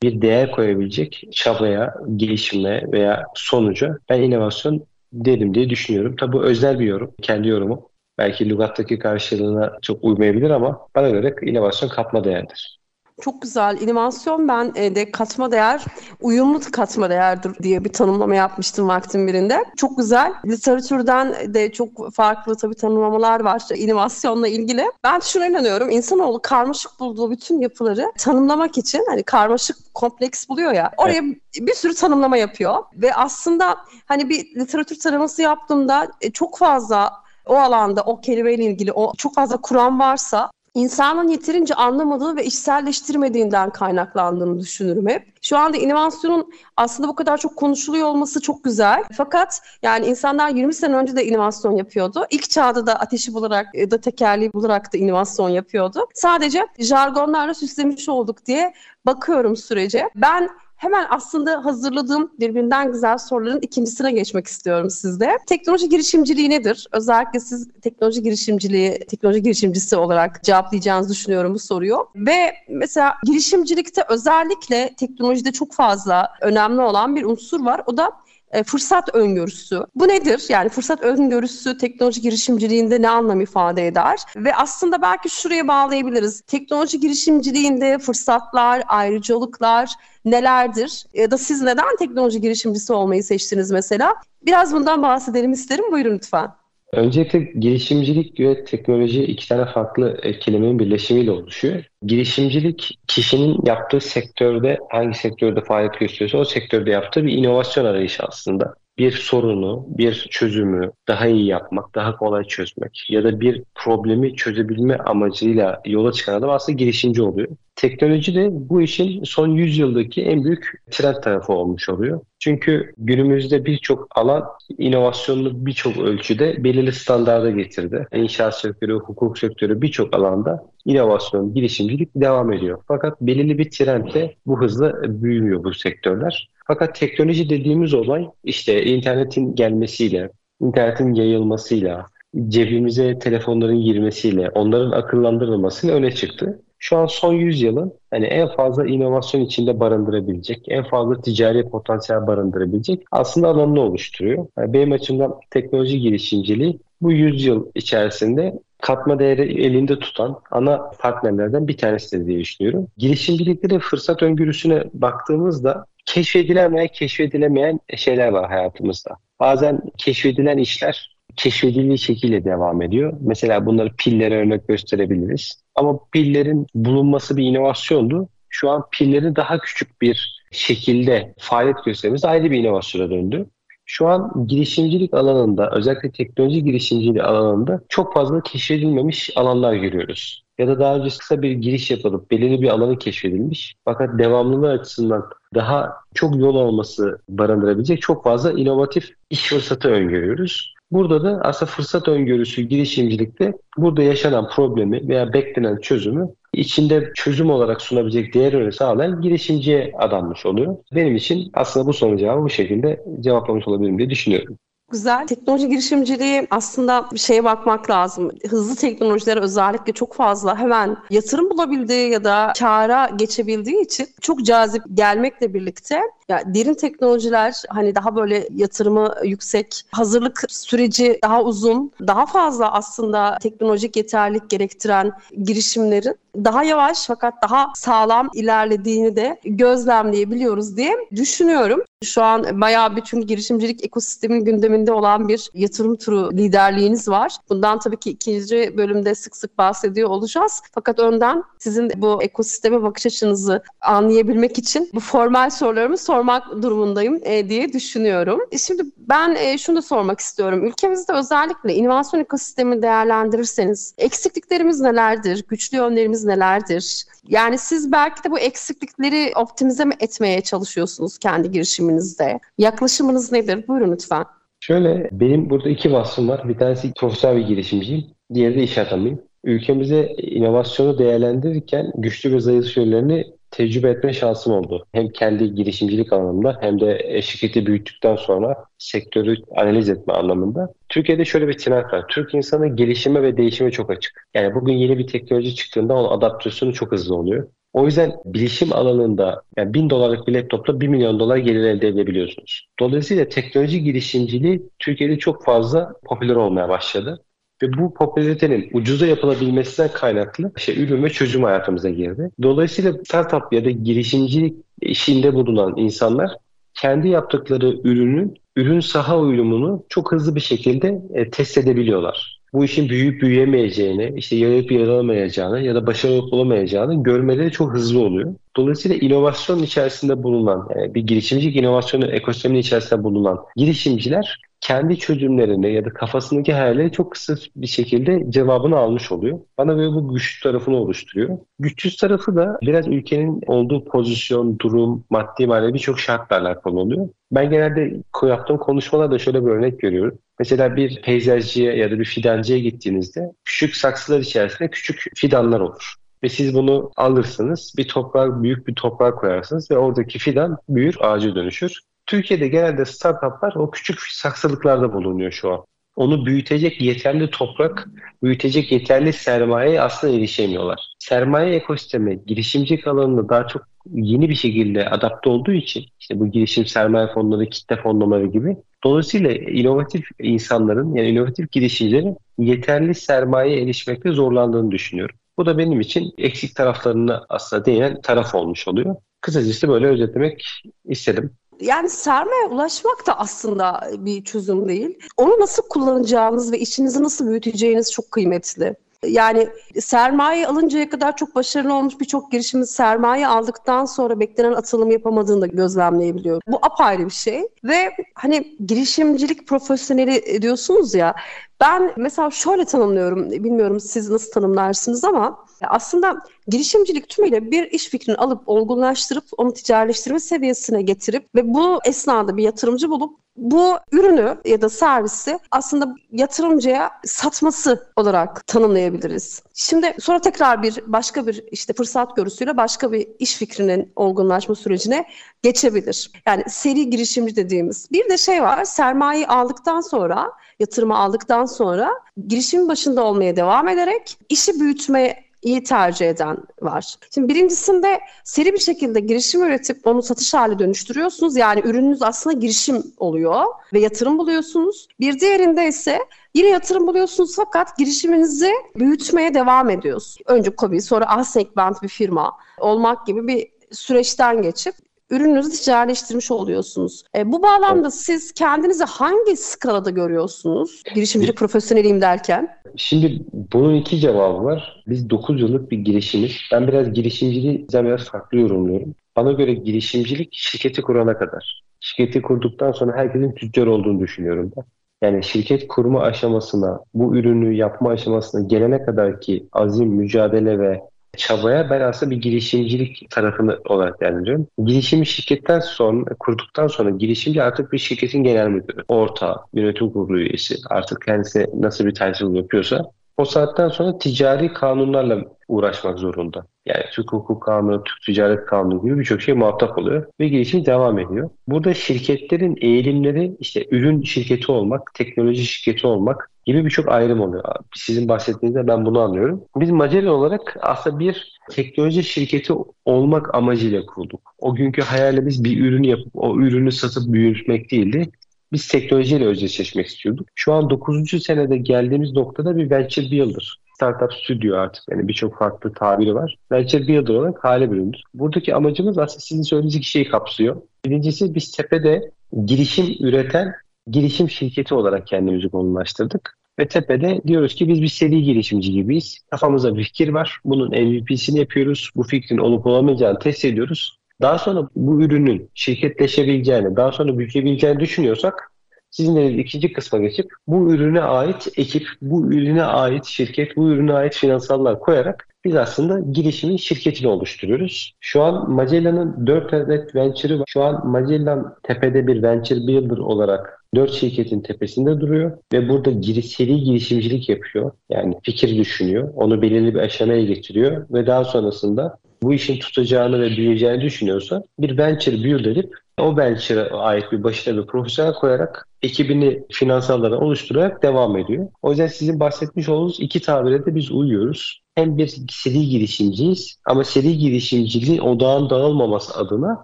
bir 0.03 0.21
değer 0.21 0.51
koyabilecek 0.51 1.23
çabaya, 1.31 1.93
gelişime 2.15 2.91
veya 2.91 3.23
sonuca 3.35 3.97
ben 4.09 4.21
inovasyon 4.21 4.85
dedim 5.13 5.53
diye 5.53 5.69
düşünüyorum. 5.69 6.15
Tabi 6.15 6.33
bu 6.33 6.43
özel 6.43 6.79
bir 6.79 6.85
yorum, 6.85 7.11
kendi 7.21 7.47
yorumum. 7.47 7.81
Belki 8.17 8.50
lügattaki 8.50 9.00
karşılığına 9.00 9.78
çok 9.81 10.03
uymayabilir 10.03 10.50
ama 10.50 10.88
bana 10.95 11.09
göre 11.09 11.35
inovasyon 11.41 11.89
katma 11.89 12.23
değerdir. 12.23 12.78
Çok 13.22 13.41
güzel. 13.41 13.81
İnovasyon 13.81 14.47
ben 14.47 14.72
e, 14.75 14.95
de 14.95 15.11
katma 15.11 15.51
değer, 15.51 15.85
uyumlu 16.22 16.59
katma 16.72 17.09
değerdir 17.09 17.51
diye 17.63 17.83
bir 17.83 17.94
tanımlama 17.94 18.35
yapmıştım 18.35 18.88
vaktin 18.88 19.28
birinde. 19.28 19.66
Çok 19.78 19.97
güzel. 19.97 20.33
Literatürden 20.45 21.53
de 21.53 21.72
çok 21.72 22.13
farklı 22.13 22.57
tabii 22.57 22.75
tanımlamalar 22.75 23.39
var 23.39 23.61
inovasyonla 23.75 24.47
ilgili. 24.47 24.84
Ben 25.03 25.19
şuna 25.19 25.47
inanıyorum. 25.47 25.89
İnsanoğlu 25.89 26.41
karmaşık 26.41 26.99
bulduğu 26.99 27.31
bütün 27.31 27.61
yapıları 27.61 28.11
tanımlamak 28.17 28.78
için 28.78 29.05
hani 29.09 29.23
karmaşık 29.23 29.78
kompleks 29.94 30.49
buluyor 30.49 30.72
ya. 30.72 30.91
Oraya 30.97 31.22
evet. 31.22 31.67
bir 31.67 31.73
sürü 31.73 31.95
tanımlama 31.95 32.38
yapıyor 32.38 32.84
ve 32.94 33.13
aslında 33.13 33.78
hani 34.05 34.29
bir 34.29 34.55
literatür 34.55 34.99
taraması 34.99 35.41
yaptığımda 35.41 36.07
e, 36.22 36.31
çok 36.31 36.57
fazla 36.57 37.26
o 37.47 37.56
alanda 37.56 38.02
o 38.02 38.22
kelimeyle 38.22 38.63
ilgili 38.63 38.91
o 38.91 39.13
çok 39.18 39.35
fazla 39.35 39.58
kuram 39.58 40.00
varsa 40.00 40.52
insanın 40.78 41.28
yeterince 41.28 41.74
anlamadığı 41.75 42.35
ve 42.35 42.46
içselleştirmediğinden 42.46 43.69
kaynaklandığını 43.69 44.59
düşünürüm 44.59 45.08
hep. 45.08 45.34
Şu 45.41 45.58
anda 45.58 45.78
inovasyonun 45.78 46.53
aslında 46.78 47.09
bu 47.09 47.16
kadar 47.16 47.38
çok 47.38 47.56
konuşuluyor 47.56 48.08
olması 48.08 48.41
çok 48.41 48.63
güzel. 48.63 49.03
Fakat 49.18 49.62
yani 49.84 50.06
insanlar 50.06 50.50
20 50.50 50.74
sene 50.74 50.96
önce 50.96 51.16
de 51.16 51.25
inovasyon 51.25 51.75
yapıyordu. 51.75 52.25
İlk 52.30 52.50
çağda 52.50 52.88
da 52.88 52.96
ateşi 53.00 53.34
bularak 53.34 53.68
ya 53.75 53.91
da 53.91 54.02
tekerleği 54.02 54.53
bularak 54.53 54.94
da 54.94 54.97
inovasyon 54.97 55.50
yapıyordu. 55.50 56.08
Sadece 56.14 56.68
jargonlarla 56.79 57.53
süslemiş 57.53 58.09
olduk 58.09 58.46
diye 58.46 58.74
bakıyorum 59.06 59.56
sürece. 59.56 60.09
Ben 60.16 60.50
Hemen 60.77 61.07
aslında 61.09 61.65
hazırladığım 61.65 62.31
birbirinden 62.39 62.91
güzel 62.91 63.17
soruların 63.17 63.59
ikincisine 63.61 64.11
geçmek 64.11 64.47
istiyorum 64.47 64.89
sizde. 64.89 65.38
Teknoloji 65.47 65.89
girişimciliği 65.89 66.49
nedir? 66.49 66.88
Özellikle 66.91 67.39
siz 67.39 67.67
teknoloji 67.81 68.23
girişimciliği, 68.23 68.99
teknoloji 68.99 69.43
girişimcisi 69.43 69.95
olarak 69.95 70.43
cevaplayacağınızı 70.43 71.09
düşünüyorum 71.09 71.53
bu 71.53 71.59
soruyu. 71.59 72.07
Ve 72.16 72.53
mesela 72.69 73.13
girişimcilikte 73.23 74.03
özellikle 74.09 74.93
teknolojide 74.97 75.51
çok 75.51 75.73
fazla 75.73 76.33
önemli 76.41 76.81
olan 76.81 77.16
bir 77.16 77.25
unsur 77.25 77.66
var. 77.66 77.81
O 77.85 77.97
da 77.97 78.11
e, 78.52 78.63
fırsat 78.63 79.16
öngörüsü. 79.16 79.85
Bu 79.96 80.08
nedir? 80.08 80.46
Yani 80.50 80.69
fırsat 80.69 81.02
öngörüsü 81.02 81.78
teknoloji 81.78 82.22
girişimciliğinde 82.22 83.02
ne 83.02 83.09
anlam 83.09 83.41
ifade 83.41 83.88
eder? 83.88 84.19
Ve 84.35 84.56
aslında 84.56 85.02
belki 85.02 85.30
şuraya 85.30 85.68
bağlayabiliriz. 85.68 86.41
Teknoloji 86.41 87.00
girişimciliğinde 87.00 88.00
fırsatlar, 88.00 88.84
ayrıcalıklar 88.88 89.91
nelerdir? 90.25 91.06
Ya 91.13 91.31
da 91.31 91.38
siz 91.38 91.62
neden 91.62 91.96
teknoloji 92.00 92.41
girişimcisi 92.41 92.94
olmayı 92.94 93.24
seçtiniz 93.24 93.72
mesela? 93.72 94.16
Biraz 94.46 94.74
bundan 94.74 95.02
bahsedelim 95.02 95.52
isterim. 95.52 95.91
Buyurun 95.91 96.16
lütfen. 96.16 96.47
Öncelikle 96.93 97.39
girişimcilik 97.39 98.39
ve 98.39 98.63
teknoloji 98.63 99.23
iki 99.23 99.49
tane 99.49 99.65
farklı 99.65 100.19
e, 100.23 100.39
kelimenin 100.39 100.79
birleşimiyle 100.79 101.31
oluşuyor. 101.31 101.83
Girişimcilik 102.05 102.99
kişinin 103.07 103.65
yaptığı 103.65 104.01
sektörde 104.01 104.77
hangi 104.89 105.17
sektörde 105.17 105.61
faaliyet 105.61 105.99
gösteriyorsa 105.99 106.37
o 106.37 106.45
sektörde 106.45 106.91
yaptığı 106.91 107.25
bir 107.25 107.33
inovasyon 107.33 107.85
arayışı 107.85 108.23
aslında 108.23 108.73
bir 108.97 109.11
sorunu, 109.11 109.85
bir 109.90 110.28
çözümü 110.32 110.91
daha 111.08 111.28
iyi 111.28 111.46
yapmak, 111.46 111.96
daha 111.96 112.17
kolay 112.17 112.44
çözmek 112.44 113.08
ya 113.09 113.23
da 113.23 113.40
bir 113.40 113.64
problemi 113.76 114.35
çözebilme 114.35 114.97
amacıyla 114.97 115.82
yola 115.85 116.11
çıkan 116.11 116.34
adam 116.34 116.49
aslında 116.49 116.78
girişimci 116.78 117.22
oluyor. 117.22 117.47
Teknoloji 117.76 118.35
de 118.35 118.49
bu 118.52 118.82
işin 118.82 119.23
son 119.23 119.47
100 119.47 119.78
yıldaki 119.78 120.23
en 120.23 120.44
büyük 120.44 120.72
trend 120.91 121.16
tarafı 121.16 121.53
olmuş 121.53 121.90
oluyor. 121.90 122.20
Çünkü 122.40 122.94
günümüzde 122.97 123.66
birçok 123.66 124.08
alan 124.20 124.46
inovasyonunu 124.78 125.66
birçok 125.66 125.97
ölçüde 125.97 126.64
belirli 126.64 126.91
standarda 126.91 127.50
getirdi. 127.50 128.08
İnşaat 128.14 128.59
sektörü, 128.59 128.93
hukuk 128.93 129.38
sektörü 129.38 129.82
birçok 129.82 130.16
alanda 130.16 130.66
inovasyon, 130.85 131.53
girişimcilik 131.53 132.09
devam 132.16 132.53
ediyor. 132.53 132.82
Fakat 132.88 133.22
belirli 133.22 133.58
bir 133.58 133.72
trendle 133.72 134.35
bu 134.46 134.61
hızla 134.61 134.93
büyümüyor 135.03 135.64
bu 135.64 135.73
sektörler. 135.73 136.50
Fakat 136.67 136.96
teknoloji 136.96 137.49
dediğimiz 137.49 137.93
olay 137.93 138.28
işte 138.43 138.85
internetin 138.85 139.55
gelmesiyle, 139.55 140.29
internetin 140.61 141.14
yayılmasıyla, 141.14 142.05
cebimize 142.47 143.19
telefonların 143.19 143.81
girmesiyle, 143.81 144.49
onların 144.49 144.91
akıllandırılmasıyla 144.91 145.96
öne 145.96 146.11
çıktı. 146.11 146.61
şu 146.79 146.97
an 146.97 147.05
son 147.05 147.34
100 147.34 147.61
yılın 147.61 147.93
hani 148.11 148.25
en 148.25 148.47
fazla 148.47 148.87
inovasyon 148.87 149.41
içinde 149.41 149.79
barındırabilecek, 149.79 150.66
en 150.67 150.84
fazla 150.84 151.22
ticari 151.22 151.69
potansiyel 151.69 152.28
barındırabilecek 152.28 153.03
aslında 153.11 153.47
alanını 153.47 153.81
oluşturuyor. 153.81 154.47
Yani 154.58 154.73
benim 154.73 154.91
açımdan 154.91 155.35
teknoloji 155.52 155.99
girişimciliği 155.99 156.79
bu 157.02 157.11
100 157.11 157.46
yıl 157.46 157.66
içerisinde 157.75 158.59
katma 158.81 159.19
değeri 159.19 159.64
elinde 159.66 159.99
tutan 159.99 160.40
ana 160.52 160.91
partnerlerden 160.99 161.67
bir 161.67 161.78
tanesi 161.78 162.28
diye 162.28 162.40
düşünüyorum. 162.40 162.87
Girişimcilikte 162.97 163.79
fırsat 163.79 164.23
öngörüsüne 164.23 164.84
baktığımızda 164.93 165.85
keşfedilen 166.07 166.75
veya 166.75 166.87
keşfedilemeyen 166.87 167.79
şeyler 167.97 168.27
var 168.27 168.49
hayatımızda. 168.49 169.17
Bazen 169.39 169.81
keşfedilen 169.97 170.57
işler 170.57 171.17
keşfedildiği 171.35 171.97
şekilde 171.97 172.45
devam 172.45 172.81
ediyor. 172.81 173.13
Mesela 173.21 173.65
bunları 173.65 173.89
pillere 173.97 174.37
örnek 174.37 174.67
gösterebiliriz. 174.67 175.63
Ama 175.75 175.99
pillerin 176.11 176.67
bulunması 176.75 177.37
bir 177.37 177.43
inovasyondu. 177.43 178.29
Şu 178.49 178.69
an 178.69 178.83
pillerin 178.91 179.35
daha 179.35 179.59
küçük 179.59 180.01
bir 180.01 180.43
şekilde 180.51 181.33
faaliyet 181.37 181.85
göstermesi 181.85 182.27
ayrı 182.27 182.51
bir 182.51 182.59
inovasyona 182.59 183.09
döndü. 183.09 183.45
Şu 183.85 184.07
an 184.07 184.47
girişimcilik 184.47 185.13
alanında, 185.13 185.71
özellikle 185.71 186.11
teknoloji 186.11 186.63
girişimciliği 186.63 187.23
alanında 187.23 187.81
çok 187.89 188.13
fazla 188.13 188.41
keşfedilmemiş 188.41 189.37
alanlar 189.37 189.73
görüyoruz. 189.73 190.43
Ya 190.57 190.67
da 190.67 190.79
daha 190.79 190.95
önce 190.95 191.17
kısa 191.17 191.41
bir 191.41 191.51
giriş 191.51 191.91
yapılıp 191.91 192.31
belirli 192.31 192.61
bir 192.61 192.67
alanı 192.67 192.99
keşfedilmiş. 192.99 193.75
Fakat 193.85 194.19
devamlılığı 194.19 194.71
açısından 194.71 195.29
daha 195.57 195.93
çok 196.13 196.35
yol 196.35 196.55
olması 196.55 197.19
barındırabilecek 197.29 198.01
çok 198.01 198.23
fazla 198.23 198.51
inovatif 198.51 199.09
iş 199.29 199.49
fırsatı 199.49 199.89
öngörüyoruz. 199.89 200.73
Burada 200.91 201.23
da 201.23 201.41
aslında 201.43 201.71
fırsat 201.71 202.07
öngörüsü 202.07 202.61
girişimcilikte 202.61 203.53
burada 203.77 204.03
yaşanan 204.03 204.49
problemi 204.49 205.07
veya 205.09 205.33
beklenen 205.33 205.77
çözümü 205.77 206.27
içinde 206.53 207.11
çözüm 207.15 207.49
olarak 207.49 207.81
sunabilecek 207.81 208.33
değer 208.33 208.71
sağlayan 208.71 209.21
girişimciye 209.21 209.93
adanmış 209.99 210.45
oluyor. 210.45 210.77
Benim 210.95 211.15
için 211.15 211.51
aslında 211.53 211.87
bu 211.87 211.93
sorunun 211.93 212.17
cevabı 212.17 212.41
bu 212.41 212.49
şekilde 212.49 213.03
cevaplamış 213.19 213.67
olabilirim 213.67 213.97
diye 213.97 214.09
düşünüyorum. 214.09 214.57
Güzel. 214.91 215.28
Teknoloji 215.28 215.69
girişimciliği 215.69 216.47
aslında 216.51 217.09
bir 217.13 217.19
şeye 217.19 217.43
bakmak 217.43 217.89
lazım. 217.89 218.31
Hızlı 218.49 218.75
teknolojiler 218.75 219.37
özellikle 219.37 219.93
çok 219.93 220.13
fazla 220.13 220.57
hemen 220.59 220.97
yatırım 221.09 221.49
bulabildiği 221.49 222.09
ya 222.09 222.23
da 222.23 222.53
kâra 222.59 223.09
geçebildiği 223.16 223.81
için 223.85 224.07
çok 224.22 224.41
cazip 224.45 224.84
gelmekle 224.93 225.53
birlikte 225.53 226.01
ya 226.29 226.44
derin 226.46 226.74
teknolojiler 226.74 227.64
hani 227.70 227.96
daha 227.96 228.16
böyle 228.16 228.47
yatırımı 228.56 229.14
yüksek, 229.24 229.82
hazırlık 229.91 230.44
süreci 230.50 231.20
daha 231.24 231.44
uzun, 231.44 231.91
daha 232.08 232.26
fazla 232.26 232.74
aslında 232.74 233.38
teknolojik 233.41 233.97
yeterlik 233.97 234.50
gerektiren 234.50 235.12
girişimlerin 235.44 236.16
daha 236.44 236.64
yavaş 236.64 237.08
fakat 237.08 237.34
daha 237.41 237.72
sağlam 237.76 238.29
ilerlediğini 238.34 239.16
de 239.16 239.40
gözlemleyebiliyoruz 239.44 240.78
diye 240.78 240.97
düşünüyorum. 241.16 241.82
Şu 242.03 242.24
an 242.24 242.62
bayağı 242.62 242.96
bütün 242.96 243.22
girişimcilik 243.22 243.85
ekosistemin 243.85 244.46
gündeminde 244.46 244.94
olan 244.94 245.28
bir 245.28 245.50
yatırım 245.53 245.96
turu 245.96 246.32
liderliğiniz 246.32 247.08
var. 247.08 247.38
Bundan 247.50 247.79
tabii 247.79 247.97
ki 247.97 248.09
ikinci 248.09 248.78
bölümde 248.78 249.16
sık 249.16 249.38
sık 249.38 249.58
bahsediyor 249.58 250.09
olacağız. 250.09 250.62
Fakat 250.72 251.00
önden 251.00 251.44
sizin 251.59 251.91
bu 251.96 252.24
ekosisteme 252.24 252.84
bakış 252.84 253.06
açınızı 253.06 253.64
anlayabilmek 253.82 254.58
için 254.58 254.90
bu 254.94 255.00
formal 255.00 255.50
sorularımı 255.50 255.97
sormak 256.17 256.62
durumundayım 256.62 257.19
e, 257.24 257.50
diye 257.50 257.74
düşünüyorum. 257.74 258.39
E, 258.51 258.58
şimdi 258.58 258.84
ben 258.98 259.36
e, 259.36 259.58
şunu 259.58 259.75
da 259.75 259.81
sormak 259.81 260.19
istiyorum. 260.19 260.65
Ülkemizde 260.65 261.13
özellikle 261.13 261.75
inovasyon 261.75 262.22
ekosistemi 262.22 262.81
değerlendirirseniz 262.81 263.96
eksikliklerimiz 263.98 264.81
nelerdir? 264.81 265.46
Güçlü 265.48 265.77
yönlerimiz 265.77 266.25
nelerdir? 266.25 267.03
Yani 267.27 267.58
siz 267.58 267.91
belki 267.91 268.24
de 268.24 268.31
bu 268.31 268.39
eksiklikleri 268.39 269.31
optimize 269.36 269.86
mi 269.86 269.93
etmeye 270.00 270.41
çalışıyorsunuz 270.41 271.17
kendi 271.17 271.51
girişiminizde? 271.51 272.39
Yaklaşımınız 272.58 273.31
nedir? 273.31 273.67
Buyurun 273.67 273.91
lütfen. 273.91 274.25
Şöyle 274.60 275.10
benim 275.12 275.50
burada 275.50 275.69
iki 275.69 275.93
vasfım 275.93 276.29
var. 276.29 276.50
Bir 276.50 276.58
tanesi 276.58 276.93
profesyonel 276.93 277.38
bir 277.38 277.48
girişimciyim. 277.48 278.05
Diğeri 278.34 278.55
de 278.55 278.63
iş 278.63 278.77
adamıyım. 278.77 279.22
Ülkemize 279.43 280.05
inovasyonu 280.17 281.00
değerlendirirken 281.00 281.91
güçlü 281.98 282.34
ve 282.34 282.39
zayıf 282.39 282.77
yönlerini 282.77 283.37
tecrübe 283.57 283.89
etme 283.89 284.13
şansım 284.13 284.53
oldu. 284.53 284.86
Hem 284.91 285.09
kendi 285.09 285.55
girişimcilik 285.55 286.13
alanında 286.13 286.57
hem 286.62 286.79
de 286.79 287.21
şirketi 287.21 287.65
büyüttükten 287.65 288.15
sonra 288.15 288.55
sektörü 288.77 289.36
analiz 289.55 289.89
etme 289.89 290.13
anlamında. 290.13 290.74
Türkiye'de 290.89 291.25
şöyle 291.25 291.48
bir 291.48 291.57
trend 291.57 291.93
var. 291.93 292.05
Türk 292.09 292.33
insanı 292.33 292.75
gelişime 292.75 293.21
ve 293.21 293.38
değişime 293.38 293.71
çok 293.71 293.91
açık. 293.91 294.27
Yani 294.33 294.55
bugün 294.55 294.74
yeni 294.74 294.98
bir 294.98 295.07
teknoloji 295.07 295.55
çıktığında 295.55 295.93
onun 295.93 296.17
adaptasyonu 296.17 296.74
çok 296.74 296.91
hızlı 296.91 297.15
oluyor. 297.15 297.48
O 297.74 297.86
yüzden 297.86 298.12
bilişim 298.25 298.74
alanında 298.74 299.41
yani 299.57 299.74
bin 299.74 299.89
dolarlık 299.89 300.27
bir 300.27 300.33
laptopla 300.33 300.81
bir 300.81 300.88
milyon 300.88 301.19
dolar 301.19 301.38
gelir 301.38 301.63
elde 301.63 301.88
edebiliyorsunuz. 301.88 302.67
Dolayısıyla 302.79 303.29
teknoloji 303.29 303.83
girişimciliği 303.83 304.62
Türkiye'de 304.79 305.17
çok 305.17 305.45
fazla 305.45 305.93
popüler 306.05 306.36
olmaya 306.36 306.69
başladı. 306.69 307.24
Ve 307.62 307.77
bu 307.77 307.93
popülaritenin 307.93 308.69
ucuza 308.74 309.07
yapılabilmesinden 309.07 309.91
kaynaklı 309.93 310.51
şey, 310.57 310.83
ürün 310.83 311.03
ve 311.03 311.09
çözüm 311.09 311.43
hayatımıza 311.43 311.89
girdi. 311.89 312.29
Dolayısıyla 312.41 312.93
startup 312.93 313.53
ya 313.53 313.65
da 313.65 313.69
girişimcilik 313.69 314.55
işinde 314.81 315.33
bulunan 315.33 315.77
insanlar 315.77 316.31
kendi 316.74 317.07
yaptıkları 317.07 317.79
ürünün 317.83 318.38
ürün 318.55 318.79
saha 318.79 319.19
uyumunu 319.19 319.83
çok 319.89 320.12
hızlı 320.12 320.36
bir 320.36 320.39
şekilde 320.39 321.01
e, 321.13 321.29
test 321.29 321.57
edebiliyorlar. 321.57 322.38
Bu 322.53 322.65
işin 322.65 322.89
büyüyüp 322.89 323.21
büyüyemeyeceğini, 323.21 324.13
işte 324.15 324.36
yayıp 324.36 324.71
yaralamayacağını 324.71 325.62
ya 325.62 325.75
da 325.75 325.88
başarılı 325.88 326.21
olamayacağını 326.21 327.03
görmeleri 327.03 327.51
çok 327.51 327.74
hızlı 327.74 328.00
oluyor. 328.00 328.36
Dolayısıyla 328.57 328.98
inovasyon 328.98 329.63
içerisinde 329.63 330.24
bulunan, 330.24 330.67
yani 330.75 330.95
bir 330.95 331.01
girişimcilik 331.01 331.55
inovasyonu 331.55 332.05
ekosistemin 332.05 332.59
içerisinde 332.59 333.03
bulunan 333.03 333.39
girişimciler 333.55 334.41
kendi 334.62 335.00
çözümlerini 335.00 335.74
ya 335.74 335.86
da 335.86 335.89
kafasındaki 335.89 336.53
hayalleri 336.53 336.91
çok 336.91 337.12
kısa 337.12 337.36
bir 337.55 337.67
şekilde 337.67 338.25
cevabını 338.29 338.77
almış 338.77 339.12
oluyor. 339.12 339.39
Bana 339.57 339.77
böyle 339.77 339.88
bu 339.88 340.13
güçlü 340.13 340.43
tarafını 340.43 340.75
oluşturuyor. 340.75 341.38
Güçsüz 341.59 341.98
tarafı 341.98 342.36
da 342.36 342.57
biraz 342.62 342.88
ülkenin 342.88 343.41
olduğu 343.48 343.86
pozisyon, 343.86 344.59
durum, 344.59 345.03
maddi 345.09 345.48
manevi 345.48 345.74
birçok 345.74 346.00
şartla 346.00 346.38
alakalı 346.38 346.79
oluyor. 346.79 347.09
Ben 347.31 347.50
genelde 347.50 347.93
yaptığım 348.24 348.57
konuşmalarda 348.57 349.19
şöyle 349.19 349.45
bir 349.45 349.51
örnek 349.51 349.79
görüyorum. 349.79 350.19
Mesela 350.39 350.75
bir 350.75 351.01
peyzajcıya 351.01 351.75
ya 351.75 351.91
da 351.91 352.00
bir 352.00 352.05
fidancıya 352.05 352.59
gittiğinizde 352.59 353.31
küçük 353.45 353.75
saksılar 353.75 354.19
içerisinde 354.19 354.69
küçük 354.69 355.03
fidanlar 355.15 355.59
olur. 355.59 355.95
Ve 356.24 356.29
siz 356.29 356.53
bunu 356.53 356.91
alırsınız, 356.98 357.74
bir 357.77 357.88
toprak, 357.88 358.43
büyük 358.43 358.67
bir 358.67 358.75
toprak 358.75 359.19
koyarsınız 359.19 359.72
ve 359.72 359.77
oradaki 359.77 360.19
fidan 360.19 360.58
büyür, 360.69 360.98
ağaca 361.00 361.36
dönüşür. 361.36 361.81
Türkiye'de 362.05 362.48
genelde 362.48 362.86
startuplar 362.86 363.55
o 363.55 363.72
küçük 363.72 364.00
saksılıklarda 364.01 364.93
bulunuyor 364.93 365.31
şu 365.31 365.53
an. 365.53 365.63
Onu 365.95 366.25
büyütecek 366.25 366.81
yeterli 366.81 367.29
toprak, 367.29 367.88
büyütecek 368.24 368.71
yeterli 368.71 369.13
sermayeye 369.13 369.81
aslında 369.81 370.13
erişemiyorlar. 370.13 370.79
Sermaye 371.00 371.55
ekosistemi 371.55 372.25
girişimcilik 372.25 372.88
alanında 372.88 373.29
daha 373.29 373.47
çok 373.47 373.62
yeni 373.93 374.29
bir 374.29 374.36
şekilde 374.36 374.89
adapte 374.89 375.29
olduğu 375.29 375.51
için 375.51 375.86
işte 376.00 376.19
bu 376.19 376.27
girişim 376.31 376.65
sermaye 376.65 377.07
fonları, 377.13 377.50
kitle 377.50 377.75
fonlamaları 377.75 378.25
gibi 378.25 378.57
dolayısıyla 378.83 379.31
inovatif 379.31 380.07
insanların 380.19 380.95
yani 380.95 381.09
inovatif 381.09 381.51
girişimcilerin 381.51 382.17
yeterli 382.38 382.95
sermaye 382.95 383.62
erişmekte 383.62 384.12
zorlandığını 384.12 384.71
düşünüyorum. 384.71 385.15
Bu 385.38 385.46
da 385.46 385.58
benim 385.58 385.82
için 385.82 386.13
eksik 386.17 386.56
taraflarını 386.56 387.25
aslında 387.29 387.65
değinen 387.65 388.01
taraf 388.01 388.36
olmuş 388.36 388.67
oluyor. 388.67 388.96
Kısacası 389.22 389.67
böyle 389.67 389.88
özetlemek 389.88 390.63
istedim. 390.86 391.34
Yani 391.62 391.89
sermaye 391.89 392.46
ulaşmak 392.46 393.08
da 393.08 393.20
aslında 393.20 393.89
bir 393.98 394.24
çözüm 394.24 394.70
değil. 394.70 395.00
Onu 395.17 395.39
nasıl 395.39 395.63
kullanacağınız 395.70 396.51
ve 396.51 396.60
işinizi 396.60 397.03
nasıl 397.03 397.27
büyüteceğiniz 397.27 397.91
çok 397.91 398.12
kıymetli. 398.12 398.75
Yani 399.03 399.49
sermaye 399.79 400.47
alıncaya 400.47 400.89
kadar 400.89 401.15
çok 401.15 401.35
başarılı 401.35 401.73
olmuş 401.73 401.99
birçok 401.99 402.31
girişimin 402.31 402.63
sermaye 402.63 403.27
aldıktan 403.27 403.85
sonra 403.85 404.19
beklenen 404.19 404.53
atılım 404.53 404.91
yapamadığını 404.91 405.41
da 405.41 405.47
gözlemleyebiliyorum. 405.47 406.41
Bu 406.47 406.59
apayrı 406.61 407.05
bir 407.05 407.09
şey 407.09 407.47
ve 407.63 407.91
hani 408.13 408.57
girişimcilik 408.65 409.47
profesyoneli 409.47 410.41
diyorsunuz 410.41 410.95
ya 410.95 411.15
ben 411.59 411.93
mesela 411.97 412.31
şöyle 412.31 412.65
tanımlıyorum 412.65 413.31
bilmiyorum 413.31 413.79
siz 413.79 414.09
nasıl 414.09 414.31
tanımlarsınız 414.31 415.03
ama 415.03 415.45
aslında 415.61 416.21
girişimcilik 416.47 417.09
tümüyle 417.09 417.51
bir 417.51 417.71
iş 417.71 417.89
fikrini 417.89 418.15
alıp 418.15 418.49
olgunlaştırıp 418.49 419.23
onu 419.37 419.53
ticaretleştirme 419.53 420.19
seviyesine 420.19 420.81
getirip 420.81 421.35
ve 421.35 421.53
bu 421.53 421.79
esnada 421.85 422.37
bir 422.37 422.43
yatırımcı 422.43 422.89
bulup 422.89 423.19
bu 423.38 423.77
ürünü 423.91 424.38
ya 424.46 424.62
da 424.62 424.70
servisi 424.70 425.39
aslında 425.51 425.96
yatırımcıya 426.12 426.91
satması 427.06 427.91
olarak 427.96 428.48
tanımlayabiliriz. 428.48 429.44
Şimdi 429.53 429.96
sonra 430.00 430.22
tekrar 430.22 430.63
bir 430.63 430.79
başka 430.88 431.27
bir 431.27 431.44
işte 431.51 431.74
fırsat 431.74 432.15
görüsüyle 432.15 432.58
başka 432.58 432.91
bir 432.91 433.08
iş 433.20 433.36
fikrinin 433.36 433.91
olgunlaşma 433.96 434.56
sürecine 434.56 435.06
geçebilir. 435.44 436.12
Yani 436.27 436.44
seri 436.48 436.89
girişimci 436.89 437.36
dediğimiz. 437.36 437.91
Bir 437.91 438.10
de 438.10 438.17
şey 438.17 438.44
var 438.44 438.63
sermayeyi 438.63 439.27
aldıktan 439.27 439.82
sonra 439.82 440.32
yatırımı 440.60 440.98
aldıktan 440.98 441.46
sonra 441.46 441.91
girişimin 442.27 442.67
başında 442.67 443.03
olmaya 443.03 443.36
devam 443.36 443.67
ederek 443.67 444.17
işi 444.29 444.60
büyütmeye 444.60 445.26
iyi 445.41 445.63
tercih 445.63 446.10
eden 446.10 446.38
var. 446.62 446.96
Şimdi 447.13 447.27
birincisinde 447.27 448.00
seri 448.24 448.53
bir 448.53 448.60
şekilde 448.60 449.00
girişim 449.00 449.44
üretip 449.44 449.88
onu 449.88 450.01
satış 450.01 450.34
hale 450.34 450.60
dönüştürüyorsunuz. 450.60 451.38
Yani 451.38 451.62
ürününüz 451.65 452.01
aslında 452.01 452.39
girişim 452.39 452.84
oluyor 452.98 453.46
ve 453.74 453.79
yatırım 453.79 454.17
buluyorsunuz. 454.17 454.88
Bir 455.00 455.20
diğerinde 455.20 455.67
ise 455.67 456.00
yine 456.34 456.48
yatırım 456.48 456.88
buluyorsunuz 456.88 457.36
fakat 457.36 457.77
girişiminizi 457.77 458.51
büyütmeye 458.75 459.34
devam 459.34 459.70
ediyorsunuz. 459.70 460.17
Önce 460.25 460.56
KOBİ 460.56 460.82
sonra 460.82 461.06
A 461.06 461.24
segment 461.24 461.84
bir 461.84 461.88
firma 461.88 462.38
olmak 462.60 463.08
gibi 463.08 463.27
bir 463.27 463.48
süreçten 463.72 464.41
geçip 464.41 464.75
ürününüzü 465.09 465.49
ticaretleştirmiş 465.49 466.31
oluyorsunuz. 466.31 467.03
E, 467.15 467.31
bu 467.31 467.43
bağlamda 467.43 467.91
siz 467.91 468.31
kendinizi 468.31 468.83
hangi 468.83 469.37
skalada 469.37 469.89
görüyorsunuz? 469.89 470.83
Girişimci 470.95 471.35
profesyoneliyim 471.35 472.01
derken. 472.01 472.57
Şimdi 472.75 473.21
bunun 473.53 473.75
iki 473.75 473.99
cevabı 473.99 474.43
var. 474.43 474.83
Biz 474.87 475.09
9 475.09 475.41
yıllık 475.41 475.71
bir 475.71 475.77
girişimiz. 475.77 476.31
Ben 476.51 476.67
biraz 476.67 476.93
girişimciliği 476.93 477.67
biraz 477.73 478.03
farklı 478.03 478.37
yorumluyorum. 478.37 478.95
Bana 479.15 479.31
göre 479.31 479.53
girişimcilik 479.53 480.29
şirketi 480.31 480.81
kurana 480.81 481.17
kadar. 481.17 481.61
Şirketi 481.79 482.21
kurduktan 482.21 482.71
sonra 482.71 482.97
herkesin 482.97 483.31
tüccar 483.31 483.67
olduğunu 483.67 483.99
düşünüyorum 483.99 484.51
ben. 484.57 484.63
Yani 485.01 485.23
şirket 485.23 485.67
kurma 485.67 486.01
aşamasına, 486.01 486.79
bu 486.93 487.17
ürünü 487.17 487.53
yapma 487.53 487.89
aşamasına 487.89 488.41
gelene 488.47 488.83
kadar 488.83 489.21
ki 489.21 489.47
azim, 489.51 489.87
mücadele 489.87 490.59
ve 490.59 490.81
çabaya 491.17 491.69
ben 491.69 491.81
aslında 491.81 492.12
bir 492.12 492.21
girişimcilik 492.21 493.09
tarafını 493.09 493.59
olarak 493.65 494.01
değerlendiriyorum. 494.01 494.47
Girişimi 494.65 495.05
şirketten 495.05 495.59
sonra, 495.59 496.15
kurduktan 496.19 496.67
sonra 496.67 496.89
girişimci 496.89 497.43
artık 497.43 497.71
bir 497.71 497.77
şirketin 497.77 498.24
genel 498.24 498.47
müdürü, 498.47 498.83
ortağı, 498.88 499.36
yönetim 499.53 499.89
kurulu 499.89 500.19
üyesi, 500.19 500.55
artık 500.69 501.01
kendisi 501.01 501.45
nasıl 501.53 501.86
bir 501.86 501.93
title 501.93 502.38
yapıyorsa 502.38 502.91
o 503.17 503.25
saatten 503.25 503.69
sonra 503.69 503.97
ticari 503.97 504.53
kanunlarla 504.53 505.24
uğraşmak 505.47 506.00
zorunda. 506.00 506.45
Yani 506.65 506.83
Türk 506.91 507.13
Hukuk 507.13 507.43
Kanunu, 507.43 507.83
Türk 507.83 508.01
Ticaret 508.05 508.45
Kanunu 508.45 508.83
gibi 508.83 509.00
birçok 509.00 509.21
şey 509.21 509.33
muhatap 509.33 509.77
oluyor 509.77 510.05
ve 510.19 510.27
gelişim 510.27 510.65
devam 510.65 511.00
ediyor. 511.00 511.29
Burada 511.47 511.74
şirketlerin 511.74 512.57
eğilimleri 512.62 513.36
işte 513.39 513.65
ürün 513.71 514.01
şirketi 514.01 514.51
olmak, 514.51 514.93
teknoloji 514.93 515.45
şirketi 515.45 515.88
olmak 515.88 516.31
gibi 516.47 516.65
birçok 516.65 516.91
ayrım 516.91 517.21
oluyor. 517.21 517.43
Sizin 517.75 518.07
bahsettiğinizde 518.07 518.67
ben 518.67 518.85
bunu 518.85 518.99
anlıyorum. 518.99 519.43
Biz 519.55 519.71
Magellan 519.71 520.13
olarak 520.13 520.57
aslında 520.61 520.99
bir 520.99 521.39
teknoloji 521.51 522.03
şirketi 522.03 522.53
olmak 522.85 523.35
amacıyla 523.35 523.85
kurulduk. 523.85 524.21
O 524.39 524.55
günkü 524.55 524.81
hayalimiz 524.81 525.43
bir 525.43 525.65
ürünü 525.65 525.87
yapıp 525.87 526.11
o 526.13 526.39
ürünü 526.39 526.71
satıp 526.71 527.13
büyütmek 527.13 527.71
değildi. 527.71 528.09
Biz 528.51 528.67
teknolojiyle 528.67 529.25
özdeşleşmek 529.25 529.87
istiyorduk. 529.87 530.27
Şu 530.35 530.53
an 530.53 530.69
9. 530.69 531.23
senede 531.23 531.57
geldiğimiz 531.57 532.13
noktada 532.13 532.57
bir 532.57 532.69
venture 532.69 533.11
builder. 533.11 533.59
Startup 533.75 534.13
stüdyo 534.13 534.57
artık 534.57 534.83
yani 534.89 535.07
birçok 535.07 535.37
farklı 535.37 535.73
tabiri 535.73 536.15
var. 536.15 536.35
Venture 536.51 536.87
builder 536.87 537.13
olarak 537.13 537.43
hale 537.43 537.71
büründük. 537.71 538.01
Buradaki 538.13 538.55
amacımız 538.55 538.97
aslında 538.97 539.19
sizin 539.19 539.41
söylediğiniz 539.41 539.75
iki 539.75 539.89
şeyi 539.89 540.09
kapsıyor. 540.09 540.61
Birincisi 540.85 541.35
biz 541.35 541.51
tepede 541.51 542.11
girişim 542.45 543.07
üreten 543.07 543.53
girişim 543.91 544.29
şirketi 544.29 544.74
olarak 544.74 545.08
kendimizi 545.08 545.50
konumlaştırdık. 545.50 546.38
Ve 546.60 546.67
tepede 546.67 547.22
diyoruz 547.27 547.56
ki 547.56 547.67
biz 547.67 547.82
bir 547.82 547.88
seri 547.88 548.24
girişimci 548.24 548.72
gibiyiz. 548.72 549.20
Kafamızda 549.32 549.75
bir 549.75 549.84
fikir 549.84 550.10
var. 550.10 550.39
Bunun 550.46 550.70
MVP'sini 550.70 551.39
yapıyoruz. 551.39 551.91
Bu 551.96 552.03
fikrin 552.03 552.38
olup 552.38 552.65
olamayacağını 552.65 553.20
test 553.20 553.46
ediyoruz. 553.46 554.00
Daha 554.22 554.38
sonra 554.38 554.70
bu 554.75 555.01
ürünün 555.01 555.50
şirketleşebileceğini, 555.53 556.75
daha 556.75 556.91
sonra 556.91 557.17
büyüyebileceğini 557.17 557.79
düşünüyorsak 557.79 558.51
sizin 558.89 559.15
de 559.15 559.34
ikinci 559.34 559.74
kısma 559.74 560.00
geçip 560.00 560.32
bu 560.48 560.74
ürüne 560.74 561.01
ait 561.01 561.48
ekip, 561.58 561.88
bu 562.01 562.34
ürüne 562.34 562.63
ait 562.63 563.06
şirket, 563.06 563.58
bu 563.58 563.70
ürüne 563.70 563.94
ait 563.94 564.15
finansallar 564.15 564.79
koyarak 564.79 565.26
biz 565.47 565.55
aslında 565.55 565.99
girişimin 566.11 566.57
şirketini 566.57 567.07
oluşturuyoruz. 567.07 567.93
Şu 567.99 568.23
an 568.23 568.51
Magellan'ın 568.51 569.27
4 569.27 569.53
adet 569.53 569.95
venture'ı 569.95 570.39
var. 570.39 570.45
Şu 570.47 570.63
an 570.63 570.87
Magellan 570.87 571.55
tepede 571.63 572.07
bir 572.07 572.23
venture 572.23 572.67
builder 572.67 572.97
olarak 572.97 573.63
4 573.75 573.91
şirketin 573.91 574.41
tepesinde 574.41 575.01
duruyor 575.01 575.37
ve 575.53 575.69
burada 575.69 575.91
giri, 575.91 576.23
seri 576.23 576.63
girişimcilik 576.63 577.29
yapıyor. 577.29 577.71
Yani 577.89 578.15
fikir 578.23 578.57
düşünüyor, 578.57 579.13
onu 579.15 579.41
belirli 579.41 579.75
bir 579.75 579.79
aşamaya 579.79 580.23
getiriyor 580.23 580.85
ve 580.91 581.07
daha 581.07 581.23
sonrasında 581.23 581.97
bu 582.23 582.33
işin 582.33 582.59
tutacağını 582.59 583.21
ve 583.21 583.29
büyüyeceğini 583.29 583.81
düşünüyorsa 583.81 584.43
bir 584.59 584.77
venture 584.77 585.23
build 585.23 585.45
edip 585.45 585.73
o 585.99 586.17
venture'a 586.17 586.77
ait 586.77 587.11
bir 587.11 587.23
başına 587.23 587.61
bir 587.61 587.67
profesyonel 587.67 588.13
koyarak 588.13 588.67
ekibini 588.81 589.43
finansallara 589.51 590.19
oluşturarak 590.19 590.83
devam 590.83 591.17
ediyor. 591.17 591.47
O 591.61 591.69
yüzden 591.69 591.87
sizin 591.87 592.19
bahsetmiş 592.19 592.69
olduğunuz 592.69 592.99
iki 592.99 593.21
tabire 593.21 593.65
de 593.65 593.75
biz 593.75 593.91
uyuyoruz. 593.91 594.61
Hem 594.77 594.98
bir 594.98 595.13
seri 595.31 595.69
girişimciyiz 595.69 596.55
ama 596.65 596.84
seri 596.84 597.17
girişimciliğin 597.17 598.00
odağın 598.00 598.50
dağılmaması 598.50 599.13
adına 599.13 599.63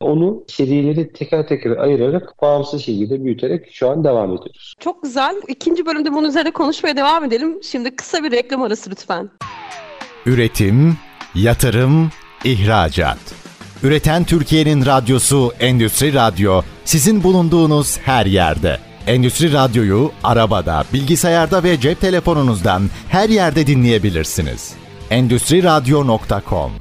onu 0.00 0.44
serileri 0.46 1.12
teker 1.12 1.48
teker 1.48 1.70
ayırarak 1.70 2.42
bağımsız 2.42 2.82
şekilde 2.82 3.24
büyüterek 3.24 3.68
şu 3.72 3.90
an 3.90 4.04
devam 4.04 4.34
ediyoruz. 4.34 4.74
Çok 4.80 5.02
güzel. 5.02 5.36
İkinci 5.48 5.86
bölümde 5.86 6.12
bunun 6.12 6.28
üzerine 6.28 6.50
konuşmaya 6.50 6.96
devam 6.96 7.24
edelim. 7.24 7.62
Şimdi 7.62 7.96
kısa 7.96 8.24
bir 8.24 8.30
reklam 8.30 8.62
arası 8.62 8.90
lütfen. 8.90 9.30
Üretim, 10.26 10.96
yatırım, 11.34 12.10
ihracat. 12.44 13.18
Üreten 13.82 14.24
Türkiye'nin 14.24 14.86
radyosu 14.86 15.52
Endüstri 15.60 16.14
Radyo 16.14 16.62
sizin 16.84 17.22
bulunduğunuz 17.22 17.98
her 17.98 18.26
yerde. 18.26 18.78
Endüstri 19.06 19.52
Radyo'yu 19.52 20.10
arabada, 20.24 20.84
bilgisayarda 20.92 21.62
ve 21.64 21.80
cep 21.80 22.00
telefonunuzdan 22.00 22.82
her 23.08 23.28
yerde 23.28 23.66
dinleyebilirsiniz. 23.66 24.79
Endüstri 25.10 25.62
Radyo.com 25.62 26.72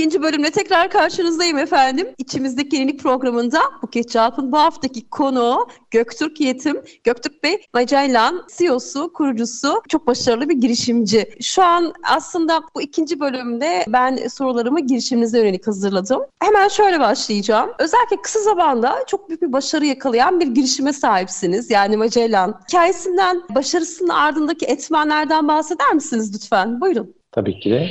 İkinci 0.00 0.22
bölümde 0.22 0.50
tekrar 0.50 0.90
karşınızdayım 0.90 1.58
efendim. 1.58 2.08
İçimizdeki 2.18 2.76
yenilik 2.76 3.00
programında 3.00 3.60
Buket 3.82 4.10
Çap'ın 4.10 4.52
bu 4.52 4.58
haftaki 4.58 5.10
konu 5.10 5.66
Göktürk 5.90 6.40
Yetim. 6.40 6.82
Göktürk 7.04 7.42
Bey 7.42 7.66
Magellan 7.74 8.46
CEO'su, 8.58 9.12
kurucusu, 9.12 9.82
çok 9.88 10.06
başarılı 10.06 10.48
bir 10.48 10.54
girişimci. 10.54 11.34
Şu 11.42 11.62
an 11.62 11.92
aslında 12.10 12.62
bu 12.74 12.82
ikinci 12.82 13.20
bölümde 13.20 13.84
ben 13.88 14.16
sorularımı 14.16 14.80
girişiminize 14.80 15.38
yönelik 15.38 15.66
hazırladım. 15.66 16.22
Hemen 16.42 16.68
şöyle 16.68 17.00
başlayacağım. 17.00 17.70
Özellikle 17.78 18.22
kısa 18.22 18.40
zamanda 18.40 19.04
çok 19.06 19.28
büyük 19.28 19.42
bir 19.42 19.52
başarı 19.52 19.86
yakalayan 19.86 20.40
bir 20.40 20.46
girişime 20.46 20.92
sahipsiniz. 20.92 21.70
Yani 21.70 21.96
Magellan. 21.96 22.60
Hikayesinden, 22.68 23.42
başarısının 23.54 24.08
ardındaki 24.08 24.66
etmenlerden 24.66 25.48
bahseder 25.48 25.94
misiniz 25.94 26.34
lütfen? 26.34 26.80
Buyurun. 26.80 27.14
Tabii 27.32 27.60
ki 27.60 27.70
de. 27.70 27.90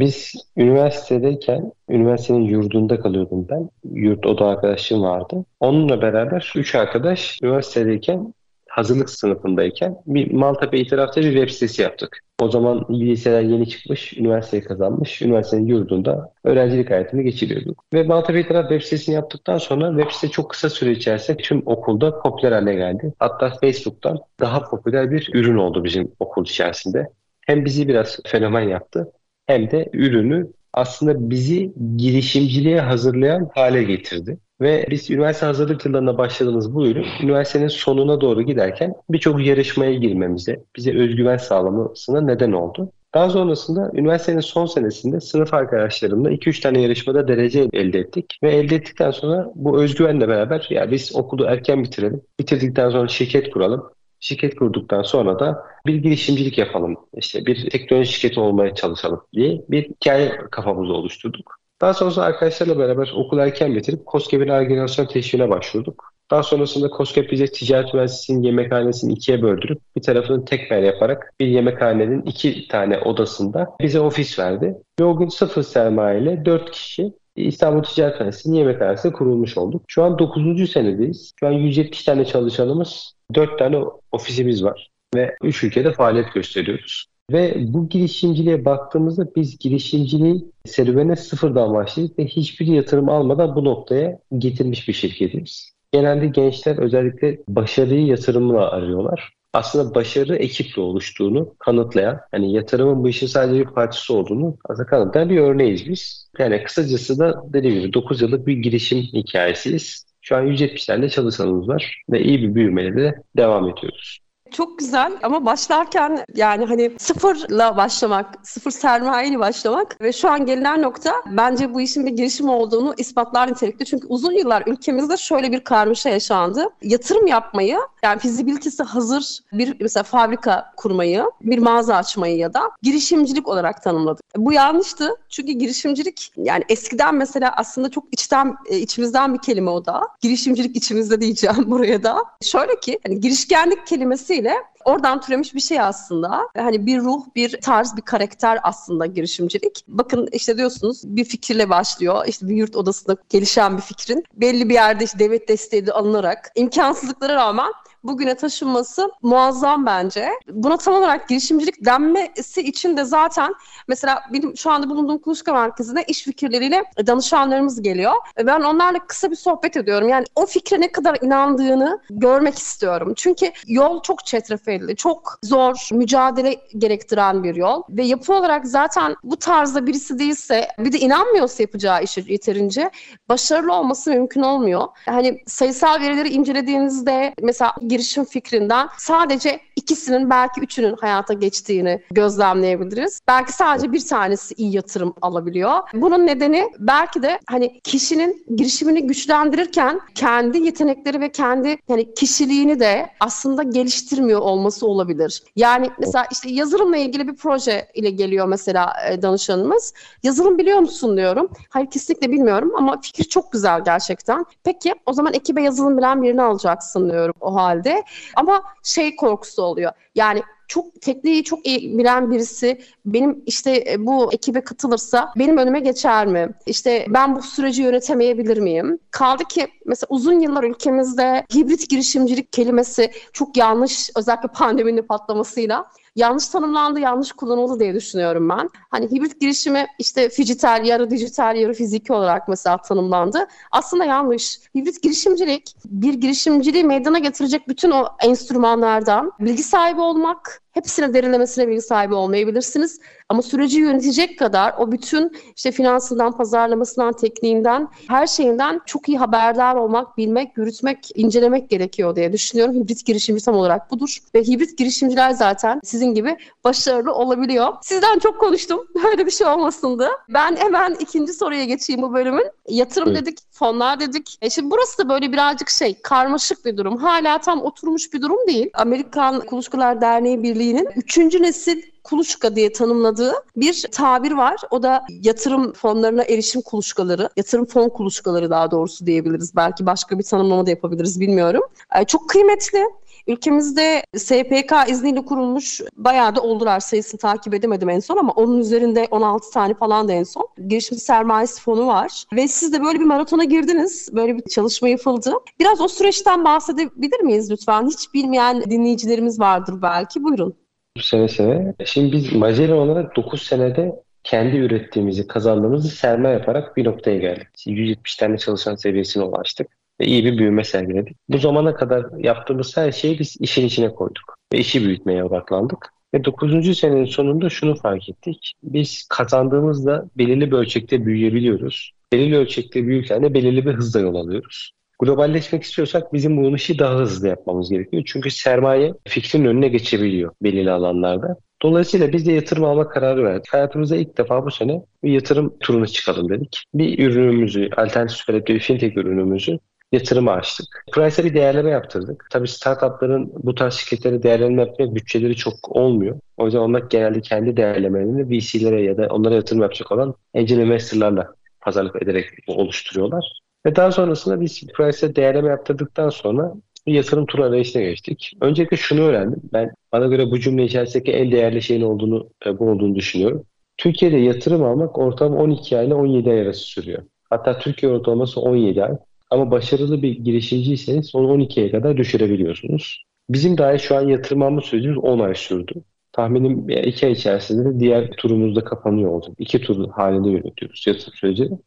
Biz 0.00 0.32
üniversitedeyken, 0.56 1.72
üniversitenin 1.88 2.44
yurdunda 2.44 3.00
kalıyordum 3.00 3.46
ben. 3.50 3.70
Yurt 3.84 4.26
oda 4.26 4.46
arkadaşım 4.46 5.02
vardı. 5.02 5.44
Onunla 5.60 6.02
beraber 6.02 6.52
üç 6.56 6.74
arkadaş 6.74 7.38
üniversitedeyken, 7.42 8.34
hazırlık 8.68 9.10
sınıfındayken 9.10 9.96
bir 10.06 10.32
Maltepe 10.32 10.78
itirafta 10.78 11.20
bir 11.20 11.32
web 11.32 11.48
sitesi 11.48 11.82
yaptık. 11.82 12.20
O 12.40 12.48
zaman 12.50 12.86
liseler 12.90 13.42
yeni 13.42 13.68
çıkmış, 13.68 14.12
üniversiteyi 14.18 14.64
kazanmış, 14.64 15.22
üniversitenin 15.22 15.66
yurdunda 15.66 16.32
öğrencilik 16.44 16.90
hayatını 16.90 17.22
geçiriyorduk. 17.22 17.84
Ve 17.94 18.02
Maltepe 18.02 18.40
itiraf 18.40 18.68
web 18.68 18.82
sitesini 18.82 19.14
yaptıktan 19.14 19.58
sonra 19.58 19.90
web 19.90 20.10
site 20.10 20.28
çok 20.28 20.50
kısa 20.50 20.70
süre 20.70 20.90
içerisinde 20.90 21.36
tüm 21.36 21.62
okulda 21.66 22.20
popüler 22.20 22.52
hale 22.52 22.74
geldi. 22.74 23.14
Hatta 23.18 23.50
Facebook'tan 23.60 24.18
daha 24.40 24.62
popüler 24.70 25.10
bir 25.10 25.30
ürün 25.34 25.56
oldu 25.56 25.84
bizim 25.84 26.12
okul 26.20 26.44
içerisinde. 26.44 27.06
Hem 27.46 27.64
bizi 27.64 27.88
biraz 27.88 28.18
fenomen 28.26 28.68
yaptı 28.68 29.12
hem 29.50 29.70
de 29.70 29.88
ürünü 29.92 30.46
aslında 30.72 31.30
bizi 31.30 31.72
girişimciliğe 31.96 32.80
hazırlayan 32.80 33.50
hale 33.54 33.82
getirdi. 33.82 34.38
Ve 34.60 34.86
biz 34.90 35.10
üniversite 35.10 35.46
hazırlık 35.46 35.86
yıllarına 35.86 36.18
başladığımız 36.18 36.74
bu 36.74 36.86
ürün 36.86 37.06
üniversitenin 37.22 37.68
sonuna 37.68 38.20
doğru 38.20 38.42
giderken 38.42 38.94
birçok 39.10 39.46
yarışmaya 39.46 39.94
girmemize, 39.94 40.64
bize 40.76 40.98
özgüven 40.98 41.36
sağlamasına 41.36 42.20
neden 42.20 42.52
oldu. 42.52 42.92
Daha 43.14 43.30
sonrasında 43.30 43.90
üniversitenin 43.94 44.40
son 44.40 44.66
senesinde 44.66 45.20
sınıf 45.20 45.54
arkadaşlarımla 45.54 46.30
2-3 46.30 46.62
tane 46.62 46.80
yarışmada 46.82 47.28
derece 47.28 47.68
elde 47.72 47.98
ettik. 47.98 48.38
Ve 48.42 48.52
elde 48.52 48.76
ettikten 48.76 49.10
sonra 49.10 49.52
bu 49.54 49.82
özgüvenle 49.82 50.28
beraber 50.28 50.66
ya 50.70 50.90
biz 50.90 51.16
okulu 51.16 51.44
erken 51.44 51.84
bitirelim. 51.84 52.20
Bitirdikten 52.40 52.90
sonra 52.90 53.08
şirket 53.08 53.50
kuralım. 53.50 53.90
Şirket 54.20 54.56
kurduktan 54.56 55.02
sonra 55.02 55.38
da 55.38 55.62
bir 55.86 55.94
girişimcilik 55.94 56.58
yapalım, 56.58 56.96
işte 57.16 57.46
bir 57.46 57.70
teknoloji 57.70 58.12
şirketi 58.12 58.40
olmaya 58.40 58.74
çalışalım 58.74 59.20
diye 59.32 59.62
bir 59.68 59.84
hikaye 59.84 60.36
kafamızda 60.50 60.92
oluşturduk. 60.92 61.60
Daha 61.80 61.94
sonrasında 61.94 62.24
arkadaşlarla 62.24 62.78
beraber 62.78 63.12
okul 63.16 63.38
erken 63.38 63.74
bitirip 63.74 64.00
COSGAP'in 64.06 64.48
organizasyon 64.48 65.06
teşviğine 65.06 65.50
başvurduk. 65.50 66.10
Daha 66.30 66.42
sonrasında 66.42 66.88
COSGAP 66.96 67.30
bize 67.30 67.46
ticaret 67.46 67.94
mühendisliğinin 67.94 68.44
yemekhanesini 68.44 69.12
ikiye 69.12 69.42
böldürüp 69.42 69.78
bir 69.96 70.02
tarafını 70.02 70.44
tekrar 70.44 70.82
yaparak 70.82 71.32
bir 71.40 71.46
yemekhanenin 71.46 72.22
iki 72.22 72.68
tane 72.68 72.98
odasında 72.98 73.68
bize 73.80 74.00
ofis 74.00 74.38
verdi. 74.38 74.74
Ve 75.00 75.04
o 75.04 75.16
gün 75.16 75.28
sıfır 75.28 75.62
sermaye 75.62 76.20
ile 76.20 76.44
dört 76.44 76.70
kişi 76.70 77.12
İstanbul 77.36 77.82
Ticaret 77.82 78.20
Mühendisliği'nin 78.20 78.58
yemekhanesi 78.58 79.12
kurulmuş 79.12 79.58
olduk. 79.58 79.82
Şu 79.88 80.02
an 80.02 80.18
9. 80.18 80.70
senedeyiz. 80.70 81.32
Şu 81.40 81.46
an 81.46 81.52
170 81.52 82.04
tane 82.04 82.24
çalışanımız, 82.24 83.12
4 83.34 83.58
tane 83.58 83.84
ofisimiz 84.12 84.64
var 84.64 84.90
ve 85.14 85.36
3 85.42 85.64
ülkede 85.64 85.92
faaliyet 85.92 86.32
gösteriyoruz. 86.34 87.06
Ve 87.32 87.54
bu 87.58 87.88
girişimciliğe 87.88 88.64
baktığımızda 88.64 89.34
biz 89.36 89.58
girişimciliği 89.58 90.44
serüvene 90.64 91.16
sıfırdan 91.16 91.74
başladık 91.74 92.18
ve 92.18 92.26
hiçbir 92.26 92.66
yatırım 92.66 93.08
almadan 93.08 93.54
bu 93.54 93.64
noktaya 93.64 94.18
getirmiş 94.38 94.88
bir 94.88 94.92
şirketiz. 94.92 95.72
Genelde 95.92 96.26
gençler 96.26 96.78
özellikle 96.78 97.38
başarıyı 97.48 98.06
yatırımla 98.06 98.70
arıyorlar. 98.70 99.39
Aslında 99.52 99.94
başarı 99.94 100.36
ekiple 100.36 100.82
oluştuğunu 100.82 101.54
kanıtlayan, 101.58 102.20
yani 102.32 102.52
yatırımın 102.52 103.04
bu 103.04 103.08
işin 103.08 103.26
sadece 103.26 103.60
bir 103.60 103.74
parçası 103.74 104.14
olduğunu 104.14 104.58
aslında 104.68 104.86
kanıtlayan 104.86 105.30
bir 105.30 105.40
örneğiz 105.40 105.88
biz. 105.88 106.30
Yani 106.38 106.64
kısacası 106.64 107.18
da 107.18 107.42
dediğim 107.52 107.80
gibi 107.80 107.92
9 107.92 108.22
yıllık 108.22 108.46
bir 108.46 108.56
girişim 108.56 108.98
hikayesiyiz. 108.98 110.06
Şu 110.20 110.36
an 110.36 110.42
170 110.42 110.86
tane 110.86 111.08
çalışanımız 111.08 111.68
var 111.68 112.02
ve 112.10 112.22
iyi 112.22 112.42
bir 112.42 112.54
büyümeyle 112.54 112.96
de 112.96 113.22
devam 113.36 113.68
ediyoruz. 113.68 114.20
Çok 114.50 114.78
güzel 114.78 115.12
ama 115.22 115.46
başlarken 115.46 116.24
yani 116.34 116.64
hani 116.64 116.92
sıfırla 116.98 117.76
başlamak, 117.76 118.26
sıfır 118.42 118.70
sermayeyle 118.70 119.38
başlamak 119.38 120.00
ve 120.00 120.12
şu 120.12 120.30
an 120.30 120.46
gelinen 120.46 120.82
nokta 120.82 121.12
bence 121.26 121.74
bu 121.74 121.80
işin 121.80 122.06
bir 122.06 122.10
girişim 122.10 122.48
olduğunu 122.48 122.94
ispatlar 122.96 123.50
nitelikte. 123.50 123.84
Çünkü 123.84 124.06
uzun 124.06 124.32
yıllar 124.32 124.62
ülkemizde 124.66 125.16
şöyle 125.16 125.52
bir 125.52 125.60
karmaşa 125.60 126.08
yaşandı. 126.08 126.68
Yatırım 126.82 127.26
yapmayı 127.26 127.78
yani 128.02 128.18
fizibilitesi 128.18 128.82
hazır 128.82 129.38
bir 129.52 129.76
mesela 129.80 130.02
fabrika 130.02 130.72
kurmayı, 130.76 131.24
bir 131.42 131.58
mağaza 131.58 131.96
açmayı 131.96 132.36
ya 132.36 132.54
da 132.54 132.70
girişimcilik 132.82 133.48
olarak 133.48 133.82
tanımladık. 133.82 134.24
Bu 134.36 134.52
yanlıştı. 134.52 135.16
Çünkü 135.28 135.52
girişimcilik 135.52 136.32
yani 136.36 136.64
eskiden 136.68 137.14
mesela 137.14 137.52
aslında 137.56 137.90
çok 137.90 138.04
içten 138.12 138.56
e, 138.66 138.78
içimizden 138.78 139.34
bir 139.34 139.38
kelime 139.38 139.70
o 139.70 139.84
da. 139.84 140.08
Girişimcilik 140.20 140.76
içimizde 140.76 141.20
diyeceğim 141.20 141.56
buraya 141.66 142.02
da. 142.02 142.24
Şöyle 142.42 142.80
ki 142.80 142.98
hani 143.06 143.20
girişkenlik 143.20 143.86
kelimesi 143.86 144.39
ile 144.40 144.54
oradan 144.84 145.20
türemiş 145.20 145.54
bir 145.54 145.60
şey 145.60 145.80
aslında. 145.80 146.48
Hani 146.56 146.86
bir 146.86 147.00
ruh, 147.00 147.24
bir 147.36 147.60
tarz, 147.60 147.96
bir 147.96 148.02
karakter 148.02 148.58
aslında 148.62 149.06
girişimcilik. 149.06 149.84
Bakın 149.88 150.28
işte 150.32 150.58
diyorsunuz 150.58 151.02
bir 151.04 151.24
fikirle 151.24 151.70
başlıyor. 151.70 152.24
İşte 152.26 152.48
bir 152.48 152.56
yurt 152.56 152.76
odasında 152.76 153.16
gelişen 153.28 153.76
bir 153.76 153.82
fikrin 153.82 154.24
belli 154.32 154.68
bir 154.68 154.74
yerde 154.74 155.04
işte 155.04 155.18
devlet 155.18 155.48
desteği 155.48 155.86
de 155.86 155.92
alınarak 155.92 156.52
imkansızlıklara 156.54 157.34
rağmen 157.34 157.72
bugüne 158.04 158.34
taşınması 158.34 159.10
muazzam 159.22 159.86
bence. 159.86 160.30
Buna 160.48 160.76
tam 160.76 160.94
olarak 160.94 161.28
girişimcilik 161.28 161.84
denmesi 161.84 162.60
için 162.60 162.96
de 162.96 163.04
zaten 163.04 163.54
mesela 163.88 164.22
benim 164.32 164.56
şu 164.56 164.70
anda 164.70 164.90
bulunduğum 164.90 165.18
kuluçka 165.18 165.52
merkezine 165.52 166.04
iş 166.08 166.22
fikirleriyle 166.22 166.84
danışanlarımız 167.06 167.82
geliyor. 167.82 168.12
Ben 168.46 168.60
onlarla 168.60 168.98
kısa 169.06 169.30
bir 169.30 169.36
sohbet 169.36 169.76
ediyorum. 169.76 170.08
Yani 170.08 170.24
o 170.34 170.46
fikre 170.46 170.80
ne 170.80 170.92
kadar 170.92 171.18
inandığını 171.22 172.00
görmek 172.10 172.58
istiyorum. 172.58 173.12
Çünkü 173.16 173.52
yol 173.66 174.02
çok 174.02 174.26
çetrefilli, 174.26 174.96
çok 174.96 175.38
zor, 175.42 175.88
mücadele 175.92 176.56
gerektiren 176.78 177.44
bir 177.44 177.54
yol. 177.54 177.82
Ve 177.90 178.02
yapı 178.02 178.34
olarak 178.34 178.66
zaten 178.66 179.16
bu 179.24 179.36
tarzda 179.36 179.86
birisi 179.86 180.18
değilse, 180.18 180.68
bir 180.78 180.92
de 180.92 180.98
inanmıyorsa 180.98 181.62
yapacağı 181.62 182.02
işi 182.02 182.24
yeterince 182.28 182.90
başarılı 183.28 183.72
olması 183.72 184.10
mümkün 184.10 184.42
olmuyor. 184.42 184.88
Hani 185.06 185.42
sayısal 185.46 186.00
verileri 186.00 186.28
incelediğinizde 186.28 187.34
mesela 187.42 187.72
girişim 187.90 188.24
fikrinden 188.24 188.88
sadece 188.98 189.60
ikisinin 189.76 190.30
belki 190.30 190.60
üçünün 190.60 190.96
hayata 191.00 191.34
geçtiğini 191.34 192.02
gözlemleyebiliriz. 192.10 193.20
Belki 193.28 193.52
sadece 193.52 193.92
bir 193.92 194.06
tanesi 194.06 194.54
iyi 194.54 194.76
yatırım 194.76 195.14
alabiliyor. 195.22 195.78
Bunun 195.94 196.26
nedeni 196.26 196.68
belki 196.78 197.22
de 197.22 197.38
hani 197.46 197.80
kişinin 197.80 198.46
girişimini 198.56 199.06
güçlendirirken 199.06 200.00
kendi 200.14 200.58
yetenekleri 200.58 201.20
ve 201.20 201.32
kendi 201.32 201.76
yani 201.88 202.14
kişiliğini 202.14 202.80
de 202.80 203.10
aslında 203.20 203.62
geliştirmiyor 203.62 204.40
olması 204.40 204.86
olabilir. 204.86 205.42
Yani 205.56 205.90
mesela 205.98 206.26
işte 206.32 206.50
yazılımla 206.50 206.96
ilgili 206.96 207.28
bir 207.28 207.36
proje 207.36 207.88
ile 207.94 208.10
geliyor 208.10 208.46
mesela 208.46 208.92
e, 209.08 209.22
danışanımız. 209.22 209.94
Yazılım 210.22 210.58
biliyor 210.58 210.78
musun 210.78 211.16
diyorum. 211.16 211.50
Hayır 211.68 211.90
kesinlikle 211.90 212.30
bilmiyorum 212.30 212.72
ama 212.76 213.00
fikir 213.00 213.24
çok 213.24 213.52
güzel 213.52 213.84
gerçekten. 213.84 214.44
Peki 214.64 214.94
o 215.06 215.12
zaman 215.12 215.34
ekibe 215.34 215.62
yazılım 215.62 215.98
bilen 215.98 216.22
birini 216.22 216.42
alacaksın 216.42 217.10
diyorum 217.10 217.34
o 217.40 217.54
halde 217.54 217.79
genelde. 217.84 218.04
Ama 218.36 218.62
şey 218.82 219.16
korkusu 219.16 219.62
oluyor. 219.62 219.92
Yani 220.14 220.42
çok 220.68 221.02
tekniği 221.02 221.44
çok 221.44 221.66
iyi 221.66 221.98
bilen 221.98 222.30
birisi 222.30 222.80
benim 223.06 223.42
işte 223.46 223.84
e, 223.90 224.06
bu 224.06 224.32
ekibe 224.32 224.60
katılırsa 224.60 225.32
benim 225.38 225.56
önüme 225.56 225.80
geçer 225.80 226.26
mi? 226.26 226.48
İşte 226.66 227.06
ben 227.08 227.36
bu 227.36 227.42
süreci 227.42 227.82
yönetemeyebilir 227.82 228.58
miyim? 228.58 228.98
Kaldı 229.10 229.44
ki 229.44 229.68
mesela 229.86 230.06
uzun 230.10 230.40
yıllar 230.40 230.64
ülkemizde 230.64 231.46
hibrit 231.54 231.90
girişimcilik 231.90 232.52
kelimesi 232.52 233.10
çok 233.32 233.56
yanlış 233.56 234.10
özellikle 234.16 234.48
pandeminin 234.48 235.02
patlamasıyla 235.02 235.86
yanlış 236.16 236.48
tanımlandı, 236.48 237.00
yanlış 237.00 237.32
kullanıldı 237.32 237.80
diye 237.80 237.94
düşünüyorum 237.94 238.48
ben. 238.48 238.70
Hani 238.90 239.10
hibrit 239.10 239.40
girişimi 239.40 239.86
işte 239.98 240.28
fijital, 240.28 240.84
yarı 240.84 241.10
dijital, 241.10 241.56
yarı 241.56 241.74
fiziki 241.74 242.12
olarak 242.12 242.48
mesela 242.48 242.76
tanımlandı. 242.76 243.46
Aslında 243.70 244.04
yanlış. 244.04 244.60
Hibrit 244.76 245.02
girişimcilik 245.02 245.76
bir 245.84 246.14
girişimciliği 246.14 246.84
meydana 246.84 247.18
getirecek 247.18 247.68
bütün 247.68 247.90
o 247.90 248.04
enstrümanlardan 248.24 249.32
bilgi 249.40 249.62
sahibi 249.62 250.00
olmak, 250.00 250.59
hepsine 250.80 251.14
derinlemesine 251.14 251.68
bilgi 251.68 251.82
sahibi 251.82 252.14
olmayabilirsiniz. 252.14 253.00
Ama 253.28 253.42
süreci 253.42 253.80
yönetecek 253.80 254.38
kadar 254.38 254.74
o 254.78 254.92
bütün 254.92 255.36
işte 255.56 255.72
finansından, 255.72 256.32
pazarlamasından, 256.32 257.12
tekniğinden, 257.12 257.88
her 258.08 258.26
şeyinden 258.26 258.80
çok 258.86 259.08
iyi 259.08 259.18
haberdar 259.18 259.74
olmak, 259.74 260.16
bilmek, 260.16 260.56
yürütmek, 260.56 261.08
incelemek 261.14 261.70
gerekiyor 261.70 262.16
diye 262.16 262.32
düşünüyorum. 262.32 262.74
Hibrit 262.74 263.06
girişimci 263.06 263.44
tam 263.44 263.54
olarak 263.54 263.90
budur. 263.90 264.18
Ve 264.34 264.42
hibrit 264.42 264.78
girişimciler 264.78 265.30
zaten 265.30 265.80
sizin 265.84 266.14
gibi 266.14 266.36
başarılı 266.64 267.12
olabiliyor. 267.12 267.72
Sizden 267.82 268.18
çok 268.18 268.40
konuştum. 268.40 268.86
Böyle 269.04 269.26
bir 269.26 269.30
şey 269.30 269.46
olmasındı. 269.46 270.08
Ben 270.28 270.56
hemen 270.56 270.96
ikinci 271.00 271.32
soruya 271.32 271.64
geçeyim 271.64 272.02
bu 272.02 272.14
bölümün. 272.14 272.46
Yatırım 272.68 273.08
evet. 273.08 273.20
dedik, 273.20 273.38
fonlar 273.50 274.00
dedik. 274.00 274.38
E 274.42 274.50
şimdi 274.50 274.70
burası 274.70 274.98
da 274.98 275.08
böyle 275.08 275.32
birazcık 275.32 275.70
şey, 275.70 276.00
karmaşık 276.02 276.64
bir 276.64 276.76
durum. 276.76 276.96
Hala 276.96 277.38
tam 277.38 277.62
oturmuş 277.62 278.12
bir 278.12 278.22
durum 278.22 278.46
değil. 278.46 278.70
Amerikan 278.74 279.40
Kuluçkalar 279.40 280.00
Derneği 280.00 280.42
Birliği'nin 280.70 280.90
üçüncü 280.96 281.42
nesil 281.42 281.82
kuluçka 282.04 282.56
diye 282.56 282.72
tanımladığı 282.72 283.32
bir 283.56 283.86
tabir 283.92 284.32
var. 284.32 284.56
O 284.70 284.82
da 284.82 285.04
yatırım 285.08 285.72
fonlarına 285.72 286.22
erişim 286.22 286.62
kuluçkaları, 286.62 287.28
yatırım 287.36 287.64
fon 287.64 287.88
kuluçkaları 287.88 288.50
daha 288.50 288.70
doğrusu 288.70 289.06
diyebiliriz. 289.06 289.56
Belki 289.56 289.86
başka 289.86 290.18
bir 290.18 290.24
tanımlama 290.24 290.66
da 290.66 290.70
yapabiliriz 290.70 291.20
bilmiyorum. 291.20 291.62
Çok 292.06 292.28
kıymetli. 292.28 292.84
Ülkemizde 293.26 294.04
SPK 294.16 294.72
izniyle 294.88 295.24
kurulmuş 295.24 295.80
bayağı 295.96 296.36
da 296.36 296.42
oldular 296.42 296.80
sayısını 296.80 297.20
takip 297.20 297.54
edemedim 297.54 297.88
en 297.88 298.00
son 298.00 298.16
ama 298.16 298.32
onun 298.32 298.58
üzerinde 298.58 299.08
16 299.10 299.50
tane 299.50 299.74
falan 299.74 300.08
da 300.08 300.12
en 300.12 300.22
son. 300.22 300.48
Girişim 300.68 300.98
sermayesi 300.98 301.62
fonu 301.62 301.86
var 301.86 302.24
ve 302.32 302.48
siz 302.48 302.72
de 302.72 302.84
böyle 302.84 303.00
bir 303.00 303.04
maratona 303.04 303.44
girdiniz. 303.44 304.08
Böyle 304.12 304.36
bir 304.36 304.42
çalışma 304.42 304.88
yapıldı. 304.88 305.32
Biraz 305.60 305.80
o 305.80 305.88
süreçten 305.88 306.44
bahsedebilir 306.44 307.20
miyiz 307.20 307.50
lütfen? 307.50 307.86
Hiç 307.86 308.14
bilmeyen 308.14 308.62
dinleyicilerimiz 308.62 309.40
vardır 309.40 309.82
belki. 309.82 310.24
Buyurun. 310.24 310.59
Seve 310.98 311.28
seve. 311.28 311.74
Şimdi 311.84 312.12
biz 312.12 312.32
Magellan 312.32 312.78
olarak 312.78 313.16
9 313.16 313.42
senede 313.42 314.02
kendi 314.24 314.56
ürettiğimizi, 314.56 315.26
kazandığımızı 315.26 315.88
sermaye 315.88 316.34
yaparak 316.34 316.76
bir 316.76 316.84
noktaya 316.84 317.18
geldik. 317.18 317.48
170 317.66 318.16
tane 318.16 318.38
çalışan 318.38 318.74
seviyesine 318.74 319.22
ulaştık 319.24 319.68
ve 320.00 320.06
iyi 320.06 320.24
bir 320.24 320.38
büyüme 320.38 320.64
sergiledik. 320.64 321.16
Bu 321.28 321.38
zamana 321.38 321.74
kadar 321.74 322.06
yaptığımız 322.18 322.76
her 322.76 322.92
şeyi 322.92 323.18
biz 323.18 323.36
işin 323.40 323.66
içine 323.66 323.94
koyduk 323.94 324.34
ve 324.52 324.58
işi 324.58 324.84
büyütmeye 324.84 325.24
odaklandık. 325.24 325.88
Ve 326.14 326.24
9. 326.24 326.78
senenin 326.78 327.04
sonunda 327.04 327.48
şunu 327.48 327.74
fark 327.76 328.08
ettik. 328.08 328.52
Biz 328.62 329.06
kazandığımızda 329.08 330.10
belirli 330.18 330.50
bir 330.50 330.56
ölçekte 330.56 331.06
büyüyebiliyoruz. 331.06 331.92
Belirli 332.12 332.36
ölçekte 332.36 332.86
büyürken 332.86 333.22
de 333.22 333.34
belirli 333.34 333.66
bir 333.66 333.74
hızla 333.74 334.00
yol 334.00 334.14
alıyoruz. 334.14 334.72
Globalleşmek 335.00 335.62
istiyorsak 335.62 336.12
bizim 336.12 336.36
bu 336.36 336.56
işi 336.56 336.78
daha 336.78 336.94
hızlı 336.94 337.28
yapmamız 337.28 337.70
gerekiyor. 337.70 338.02
Çünkü 338.06 338.30
sermaye 338.30 338.92
fikrin 339.08 339.44
önüne 339.44 339.68
geçebiliyor 339.68 340.32
belirli 340.42 340.70
alanlarda. 340.70 341.36
Dolayısıyla 341.62 342.12
biz 342.12 342.26
de 342.26 342.32
yatırım 342.32 342.64
alma 342.64 342.88
kararı 342.88 343.24
verdik. 343.24 343.52
Hayatımızda 343.52 343.96
ilk 343.96 344.18
defa 344.18 344.46
bu 344.46 344.50
sene 344.50 344.82
bir 345.04 345.12
yatırım 345.12 345.58
turuna 345.60 345.86
çıkalım 345.86 346.28
dedik. 346.28 346.64
Bir 346.74 347.06
ürünümüzü, 347.06 347.68
alternatif 347.76 348.28
bir 348.28 348.58
fintech 348.58 348.96
ürünümüzü 348.96 349.58
yatırıma 349.92 350.32
açtık. 350.32 350.84
Price'a 350.92 351.24
bir 351.24 351.34
değerleme 351.34 351.70
yaptırdık. 351.70 352.26
Tabii 352.30 352.48
startupların 352.48 353.32
bu 353.42 353.54
tarz 353.54 353.74
şirketleri 353.74 354.22
değerlendirme 354.22 354.62
yapmaya 354.62 354.94
bütçeleri 354.94 355.36
çok 355.36 355.76
olmuyor. 355.76 356.20
O 356.36 356.44
yüzden 356.44 356.58
onlar 356.58 356.82
genelde 356.90 357.20
kendi 357.20 357.56
değerlemelerini 357.56 358.30
VC'lere 358.30 358.82
ya 358.82 358.96
da 358.96 359.06
onlara 359.10 359.34
yatırım 359.34 359.62
yapacak 359.62 359.92
olan 359.92 360.14
angel 360.34 360.58
investorlarla 360.58 361.34
pazarlık 361.60 362.02
ederek 362.02 362.26
oluşturuyorlar. 362.46 363.40
Ve 363.66 363.76
daha 363.76 363.92
sonrasında 363.92 364.40
biz 364.40 364.66
Price'e 364.66 365.16
değerleme 365.16 365.48
yaptırdıktan 365.48 366.08
sonra 366.08 366.54
yatırım 366.86 367.26
turu 367.26 367.44
arayışına 367.44 367.82
geçtik. 367.82 368.32
Öncelikle 368.40 368.76
şunu 368.76 369.00
öğrendim. 369.00 369.40
Ben 369.52 369.70
bana 369.92 370.06
göre 370.06 370.30
bu 370.30 370.40
cümle 370.40 370.64
içerisindeki 370.64 371.12
en 371.12 371.32
değerli 371.32 371.62
şeyin 371.62 371.82
olduğunu 371.82 372.30
e, 372.46 372.58
bu 372.58 372.70
olduğunu 372.70 372.94
düşünüyorum. 372.94 373.44
Türkiye'de 373.76 374.16
yatırım 374.16 374.64
almak 374.64 374.98
ortalama 374.98 375.36
12 375.36 375.78
ay 375.78 375.86
ile 375.86 375.94
17 375.94 376.30
ay 376.30 376.40
arası 376.40 376.60
sürüyor. 376.60 377.02
Hatta 377.30 377.58
Türkiye 377.58 377.92
ortalaması 377.92 378.40
17 378.40 378.84
ay. 378.84 378.92
Ama 379.30 379.50
başarılı 379.50 380.02
bir 380.02 380.18
girişimciyseniz 380.18 381.14
onu 381.14 381.34
12'ye 381.34 381.70
kadar 381.70 381.96
düşürebiliyorsunuz. 381.96 383.04
Bizim 383.30 383.58
dahi 383.58 383.78
şu 383.78 383.96
an 383.96 384.08
yatırım 384.08 384.42
alma 384.42 384.60
sürecimiz 384.60 384.98
10 384.98 385.18
ay 385.18 385.34
sürdü. 385.34 385.72
Tahminim 386.12 386.70
iki 386.70 387.06
ay 387.06 387.12
içerisinde 387.12 387.74
de 387.74 387.80
diğer 387.80 388.10
turumuz 388.10 388.56
da 388.56 388.64
kapanıyor 388.64 389.10
olacak. 389.10 389.34
İki 389.38 389.60
tur 389.60 389.88
halinde 389.90 390.30
yönetiyoruz 390.30 390.84
yatırım 390.86 391.14
sürecini. 391.14 391.58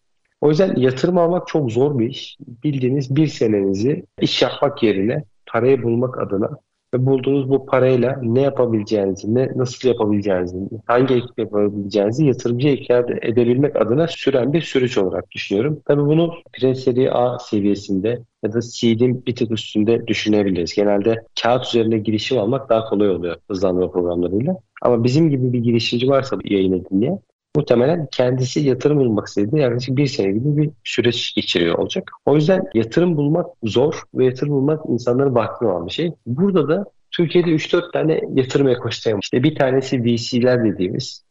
O 0.43 0.49
yüzden 0.49 0.75
yatırım 0.75 1.17
almak 1.17 1.47
çok 1.47 1.71
zor 1.71 1.99
bir 1.99 2.09
iş. 2.09 2.37
Bildiğiniz 2.63 3.15
bir 3.15 3.27
senenizi 3.27 4.05
iş 4.21 4.41
yapmak 4.41 4.83
yerine 4.83 5.23
parayı 5.47 5.83
bulmak 5.83 6.21
adına 6.21 6.49
ve 6.93 7.05
bulduğunuz 7.05 7.49
bu 7.49 7.65
parayla 7.65 8.19
ne 8.21 8.41
yapabileceğinizi, 8.41 9.35
ne 9.35 9.49
nasıl 9.55 9.89
yapabileceğinizi, 9.89 10.57
hangi 10.85 11.13
ekip 11.13 11.39
yapabileceğinizi 11.39 12.25
yatırımcıya 12.25 12.73
ikna 12.73 12.97
edebilmek 13.21 13.75
adına 13.75 14.07
süren 14.07 14.53
bir 14.53 14.61
süreç 14.61 14.97
olarak 14.97 15.31
düşünüyorum. 15.31 15.81
Tabii 15.85 16.05
bunu 16.05 16.33
pre 16.53 17.11
A 17.11 17.39
seviyesinde 17.39 18.19
ya 18.43 18.53
da 18.53 18.61
seed'in 18.61 19.25
bir 19.25 19.35
tık 19.35 19.51
üstünde 19.51 20.07
düşünebiliriz. 20.07 20.73
Genelde 20.73 21.15
kağıt 21.43 21.65
üzerine 21.65 21.97
girişim 21.97 22.37
almak 22.37 22.69
daha 22.69 22.85
kolay 22.85 23.09
oluyor 23.09 23.35
hızlandırma 23.47 23.91
programlarıyla. 23.91 24.55
Ama 24.81 25.03
bizim 25.03 25.29
gibi 25.29 25.53
bir 25.53 25.59
girişimci 25.59 26.07
varsa 26.07 26.37
yayını 26.43 26.85
dinleyen 26.89 27.19
muhtemelen 27.55 28.07
kendisi 28.11 28.59
yatırım 28.59 28.99
bulmak 28.99 29.27
istediğinde 29.27 29.59
yaklaşık 29.59 29.97
bir 29.97 30.07
sene 30.07 30.31
gibi 30.31 30.57
bir 30.57 30.69
süreç 30.83 31.35
geçiriyor 31.35 31.77
olacak. 31.77 32.11
O 32.25 32.35
yüzden 32.35 32.63
yatırım 32.73 33.17
bulmak 33.17 33.45
zor 33.63 34.01
ve 34.15 34.25
yatırım 34.25 34.53
bulmak 34.53 34.81
insanların 34.89 35.35
vaktini 35.35 35.69
alan 35.69 35.87
bir 35.87 35.91
şey. 35.91 36.11
Burada 36.25 36.67
da 36.67 36.85
Türkiye'de 37.11 37.49
3-4 37.49 37.91
tane 37.91 38.21
yatırım 38.33 38.67
ekosistemi. 38.67 39.19
İşte 39.23 39.43
bir 39.43 39.55
tanesi 39.55 40.03
VC'ler 40.03 40.63
dediğimiz 40.63 41.23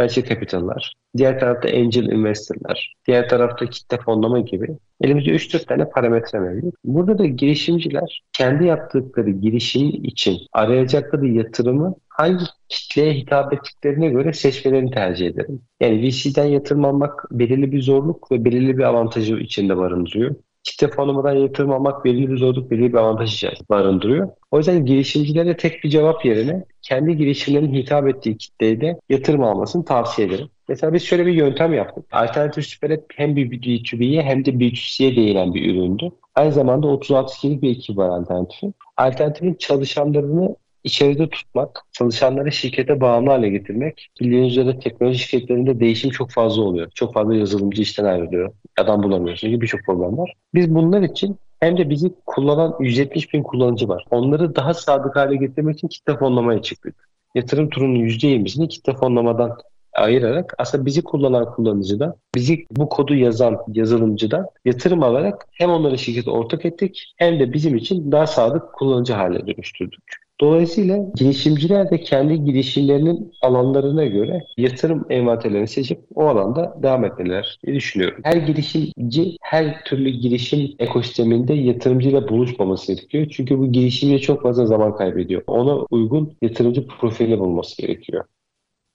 venture 0.00 0.28
capital'lar, 0.28 0.94
diğer 1.16 1.40
tarafta 1.40 1.68
angel 1.68 2.04
investor'lar, 2.04 2.94
diğer 3.06 3.28
tarafta 3.28 3.66
kitle 3.66 3.98
fonlama 3.98 4.40
gibi 4.40 4.78
elimizde 5.00 5.30
3-4 5.30 5.66
tane 5.66 5.88
parametre 5.88 6.40
mevcut. 6.40 6.74
Burada 6.84 7.18
da 7.18 7.26
girişimciler 7.26 8.22
kendi 8.32 8.64
yaptıkları 8.64 9.30
girişim 9.30 9.88
için 10.04 10.38
arayacakları 10.52 11.26
yatırımı 11.26 11.94
hangi 12.08 12.44
kitleye 12.68 13.14
hitap 13.14 13.52
ettiklerine 13.52 14.08
göre 14.08 14.32
seçmelerini 14.32 14.90
tercih 14.90 15.26
ederim. 15.26 15.62
Yani 15.80 16.02
VC'den 16.02 16.44
yatırım 16.44 16.84
almak 16.84 17.24
belirli 17.30 17.72
bir 17.72 17.82
zorluk 17.82 18.32
ve 18.32 18.44
belirli 18.44 18.78
bir 18.78 18.82
avantajı 18.82 19.36
içinde 19.36 19.76
barındırıyor 19.76 20.34
kitle 20.64 20.88
fonlamadan 20.88 21.34
yatırım 21.34 21.72
almak 21.72 22.04
belirli 22.04 22.30
bir 22.30 22.38
zorluk, 22.38 22.70
belirli 22.70 22.92
bir 22.92 22.98
avantaj 22.98 23.44
barındırıyor. 23.70 24.28
O 24.50 24.58
yüzden 24.58 24.86
girişimcilere 24.86 25.56
tek 25.56 25.84
bir 25.84 25.90
cevap 25.90 26.24
yerine 26.24 26.64
kendi 26.82 27.16
girişimlerinin 27.16 27.74
hitap 27.74 28.08
ettiği 28.08 28.36
kitleye 28.36 28.80
de 28.80 29.00
yatırım 29.08 29.42
almasını 29.42 29.84
tavsiye 29.84 30.28
ederim. 30.28 30.48
Mesela 30.68 30.92
biz 30.92 31.02
şöyle 31.02 31.26
bir 31.26 31.32
yöntem 31.32 31.74
yaptık. 31.74 32.04
Alternatif 32.12 32.66
Süper 32.66 33.00
hem 33.16 33.36
bir 33.36 33.50
B2B'ye 33.50 34.22
hem 34.22 34.44
de 34.44 34.50
B2C'ye 34.50 35.16
değinen 35.16 35.54
bir 35.54 35.74
üründü. 35.74 36.10
Aynı 36.34 36.52
zamanda 36.52 36.86
36 36.86 37.34
kişilik 37.34 37.62
bir 37.62 37.70
ekip 37.70 37.96
var 37.96 38.08
Alternatif'in. 38.08 38.74
Alternatif'in 38.96 39.54
çalışanlarını 39.54 40.56
içeride 40.84 41.28
tutmak, 41.28 41.82
çalışanları 41.92 42.52
şirkete 42.52 43.00
bağımlı 43.00 43.30
hale 43.30 43.48
getirmek. 43.48 44.08
Bildiğiniz 44.20 44.52
üzere 44.52 44.78
teknoloji 44.78 45.18
şirketlerinde 45.18 45.80
değişim 45.80 46.10
çok 46.10 46.30
fazla 46.30 46.62
oluyor. 46.62 46.90
Çok 46.94 47.14
fazla 47.14 47.34
yazılımcı 47.34 47.82
işten 47.82 48.04
ayrılıyor. 48.04 48.52
Adam 48.78 49.02
bulamıyorsun 49.02 49.50
gibi 49.50 49.60
birçok 49.60 49.80
problem 49.82 50.18
var. 50.18 50.32
Biz 50.54 50.74
bunlar 50.74 51.02
için 51.02 51.36
hem 51.60 51.78
de 51.78 51.90
bizi 51.90 52.12
kullanan 52.26 52.76
170 52.80 53.34
bin 53.34 53.42
kullanıcı 53.42 53.88
var. 53.88 54.04
Onları 54.10 54.56
daha 54.56 54.74
sadık 54.74 55.16
hale 55.16 55.36
getirmek 55.36 55.76
için 55.76 55.88
kitle 55.88 56.16
fonlamaya 56.16 56.62
çıktık. 56.62 57.08
Yatırım 57.34 57.70
turunun 57.70 57.98
%20'sini 57.98 58.68
kitle 58.68 58.92
fonlamadan 58.92 59.58
ayırarak 59.94 60.54
aslında 60.58 60.86
bizi 60.86 61.04
kullanan 61.04 61.54
kullanıcıdan, 61.54 62.14
bizi 62.34 62.66
bu 62.70 62.88
kodu 62.88 63.14
yazan 63.14 63.58
yazılımcıdan 63.68 64.46
yatırım 64.64 65.02
alarak 65.02 65.46
hem 65.52 65.70
onları 65.70 65.98
şirkete 65.98 66.30
ortak 66.30 66.64
ettik 66.64 67.14
hem 67.16 67.40
de 67.40 67.52
bizim 67.52 67.76
için 67.76 68.12
daha 68.12 68.26
sadık 68.26 68.72
kullanıcı 68.72 69.12
haline 69.12 69.46
dönüştürdük. 69.46 70.23
Dolayısıyla 70.40 70.98
girişimciler 71.14 71.90
de 71.90 72.00
kendi 72.00 72.44
girişimlerinin 72.44 73.32
alanlarına 73.42 74.04
göre 74.04 74.44
yatırım 74.56 75.06
envanterlerini 75.10 75.68
seçip 75.68 76.00
o 76.14 76.24
alanda 76.24 76.78
devam 76.82 77.04
etmeler 77.04 77.58
diye 77.66 77.76
düşünüyorum. 77.76 78.20
Her 78.24 78.36
girişimci 78.36 79.36
her 79.40 79.84
türlü 79.84 80.10
girişim 80.10 80.74
ekosisteminde 80.78 81.54
yatırımcıyla 81.54 82.28
buluşmaması 82.28 82.92
gerekiyor. 82.92 83.26
Çünkü 83.30 83.58
bu 83.58 83.72
girişimci 83.72 84.20
çok 84.20 84.42
fazla 84.42 84.66
zaman 84.66 84.96
kaybediyor. 84.96 85.42
Ona 85.46 85.76
uygun 85.90 86.36
yatırımcı 86.42 86.86
profili 86.86 87.38
bulması 87.38 87.82
gerekiyor. 87.82 88.24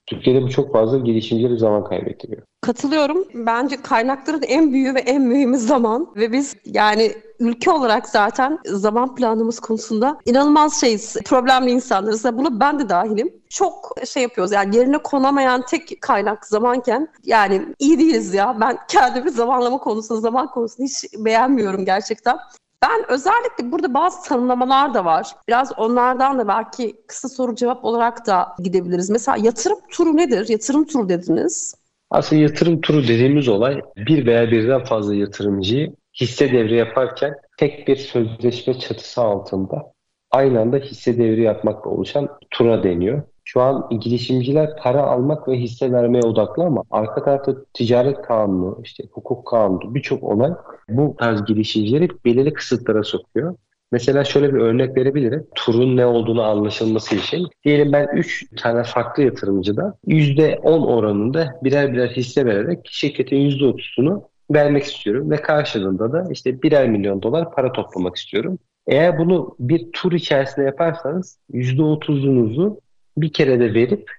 Türkiye'de 0.10 0.44
bu 0.44 0.50
çok 0.50 0.74
fazla 0.74 0.98
girişimcileri 0.98 1.58
zaman 1.58 1.84
kaybettiriyor. 1.84 2.42
Katılıyorum. 2.62 3.28
Bence 3.34 3.82
kaynakların 3.82 4.42
en 4.42 4.74
büyüğü 4.74 4.96
ve 4.96 5.00
en 5.00 5.22
mühimi 5.22 5.58
zaman 5.58 6.14
ve 6.16 6.32
biz 6.32 6.56
yani 6.66 7.12
ülke 7.40 7.72
olarak 7.72 8.08
zaten 8.08 8.60
zaman 8.66 9.16
planımız 9.16 9.60
konusunda 9.60 10.20
inanılmaz 10.26 10.82
şeyiz. 10.82 11.18
Problemli 11.26 11.72
insanlarız. 11.72 12.24
Buna 12.24 12.60
ben 12.60 12.80
de 12.80 12.90
dahilim. 12.90 13.34
Çok 13.50 13.96
şey 14.06 14.24
yapıyoruz 14.24 14.52
yani 14.52 14.76
yerine 14.76 14.98
konamayan 14.98 15.66
tek 15.66 16.02
kaynak 16.02 16.46
zamanken 16.48 17.08
yani 17.24 17.62
iyi 17.80 18.00
değiliz 18.00 18.34
ya. 18.34 18.58
Ben 18.62 18.78
kendimi 18.88 19.30
zamanlama 19.32 19.78
konusunda, 19.78 20.22
zaman 20.22 20.48
konusunda 20.52 20.86
hiç 20.86 21.14
beğenmiyorum 21.26 21.86
gerçekten. 21.86 22.38
Ben 22.84 23.12
özellikle 23.12 23.72
burada 23.72 23.94
bazı 23.94 24.30
tanımlamalar 24.30 24.94
da 24.94 25.06
var. 25.06 25.28
Biraz 25.48 25.72
onlardan 25.80 26.40
da 26.40 26.48
belki 26.48 26.96
kısa 27.08 27.30
soru 27.30 27.56
cevap 27.56 27.86
olarak 27.86 28.28
da 28.28 28.48
gidebiliriz. 28.64 29.10
Mesela 29.10 29.38
yatırım 29.42 29.78
turu 29.92 30.18
nedir? 30.18 30.50
Yatırım 30.50 30.86
turu 30.86 31.10
dediniz. 31.10 31.76
Aslında 32.10 32.42
yatırım 32.42 32.82
turu 32.82 33.04
dediğimiz 33.04 33.48
olay 33.48 33.82
bir 33.98 34.26
veya 34.26 34.52
birden 34.52 34.84
fazla 34.84 35.16
yatırımcıyı 35.16 35.94
hisse 36.22 36.52
devri 36.52 36.76
yaparken 36.76 37.34
tek 37.58 37.88
bir 37.88 37.96
sözleşme 37.96 38.80
çatısı 38.80 39.22
altında 39.22 39.94
aynı 40.32 40.60
anda 40.62 40.78
hisse 40.78 41.18
devri 41.18 41.42
yapmakla 41.42 41.92
oluşan 41.92 42.30
tura 42.52 42.84
deniyor. 42.84 43.22
Şu 43.52 43.62
an 43.62 43.90
girişimciler 44.00 44.76
para 44.76 45.04
almak 45.04 45.48
ve 45.48 45.58
hisse 45.58 45.92
vermeye 45.92 46.22
odaklı 46.22 46.64
ama 46.64 46.84
arka 46.92 47.24
tarafta 47.24 47.56
ticaret 47.74 48.22
kanunu, 48.22 48.80
işte 48.84 49.04
hukuk 49.12 49.48
kanunu 49.48 49.96
birçok 49.96 50.24
olay 50.24 50.52
bu 50.90 51.16
tarz 51.20 51.46
girişimcileri 51.46 52.10
belirli 52.26 52.54
kısıtlara 52.54 53.04
sokuyor. 53.04 53.56
Mesela 53.92 54.24
şöyle 54.24 54.54
bir 54.54 54.60
örnek 54.60 54.98
verebilirim. 54.98 55.48
Turun 55.56 55.98
ne 55.98 56.06
olduğunu 56.06 56.44
anlaşılması 56.44 57.16
için. 57.16 57.48
Diyelim 57.66 57.94
ben 57.94 58.08
3 58.14 58.46
tane 58.58 58.84
farklı 58.84 59.24
yatırımcıda 59.24 59.98
%10 60.08 60.86
oranında 60.86 61.60
birer 61.64 61.94
birer 61.94 62.10
hisse 62.10 62.46
vererek 62.46 62.80
şirketin 62.92 63.50
%30'unu 63.50 64.22
vermek 64.52 64.84
istiyorum 64.84 65.32
ve 65.32 65.36
karşılığında 65.36 66.12
da 66.12 66.28
işte 66.32 66.62
birer 66.62 66.90
milyon 66.90 67.22
dolar 67.22 67.52
para 67.52 67.72
toplamak 67.72 68.16
istiyorum. 68.16 68.60
Eğer 68.88 69.18
bunu 69.18 69.56
bir 69.60 69.92
tur 69.92 70.12
içerisinde 70.12 70.66
yaparsanız 70.66 71.40
%30'unuzu 71.54 72.78
bir 73.22 73.34
kere 73.34 73.60
de 73.60 73.74
verip 73.74 74.12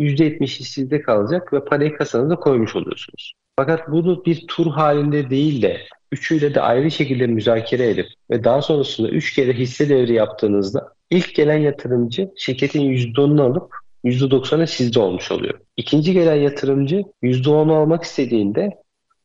%70'i 0.00 0.64
sizde 0.64 1.02
kalacak 1.02 1.52
ve 1.52 1.64
parayı 1.64 1.96
kasanıza 1.96 2.36
koymuş 2.36 2.76
oluyorsunuz. 2.76 3.32
Fakat 3.56 3.90
bunu 3.90 4.24
bir 4.24 4.46
tur 4.46 4.66
halinde 4.66 5.30
değil 5.30 5.62
de 5.62 5.80
üçüyle 6.12 6.54
de 6.54 6.60
ayrı 6.60 6.90
şekilde 6.90 7.26
müzakere 7.26 7.90
edip 7.90 8.06
ve 8.30 8.44
daha 8.44 8.62
sonrasında 8.62 9.08
üç 9.08 9.34
kere 9.34 9.52
hisse 9.52 9.88
devri 9.88 10.12
yaptığınızda 10.12 10.92
ilk 11.10 11.34
gelen 11.34 11.58
yatırımcı 11.58 12.30
şirketin 12.36 12.82
%10'unu 12.82 13.42
alıp 13.42 13.74
%90'ı 14.04 14.66
sizde 14.66 15.00
olmuş 15.00 15.32
oluyor. 15.32 15.60
İkinci 15.76 16.12
gelen 16.12 16.36
yatırımcı 16.36 17.02
%10'u 17.22 17.74
almak 17.74 18.02
istediğinde 18.02 18.70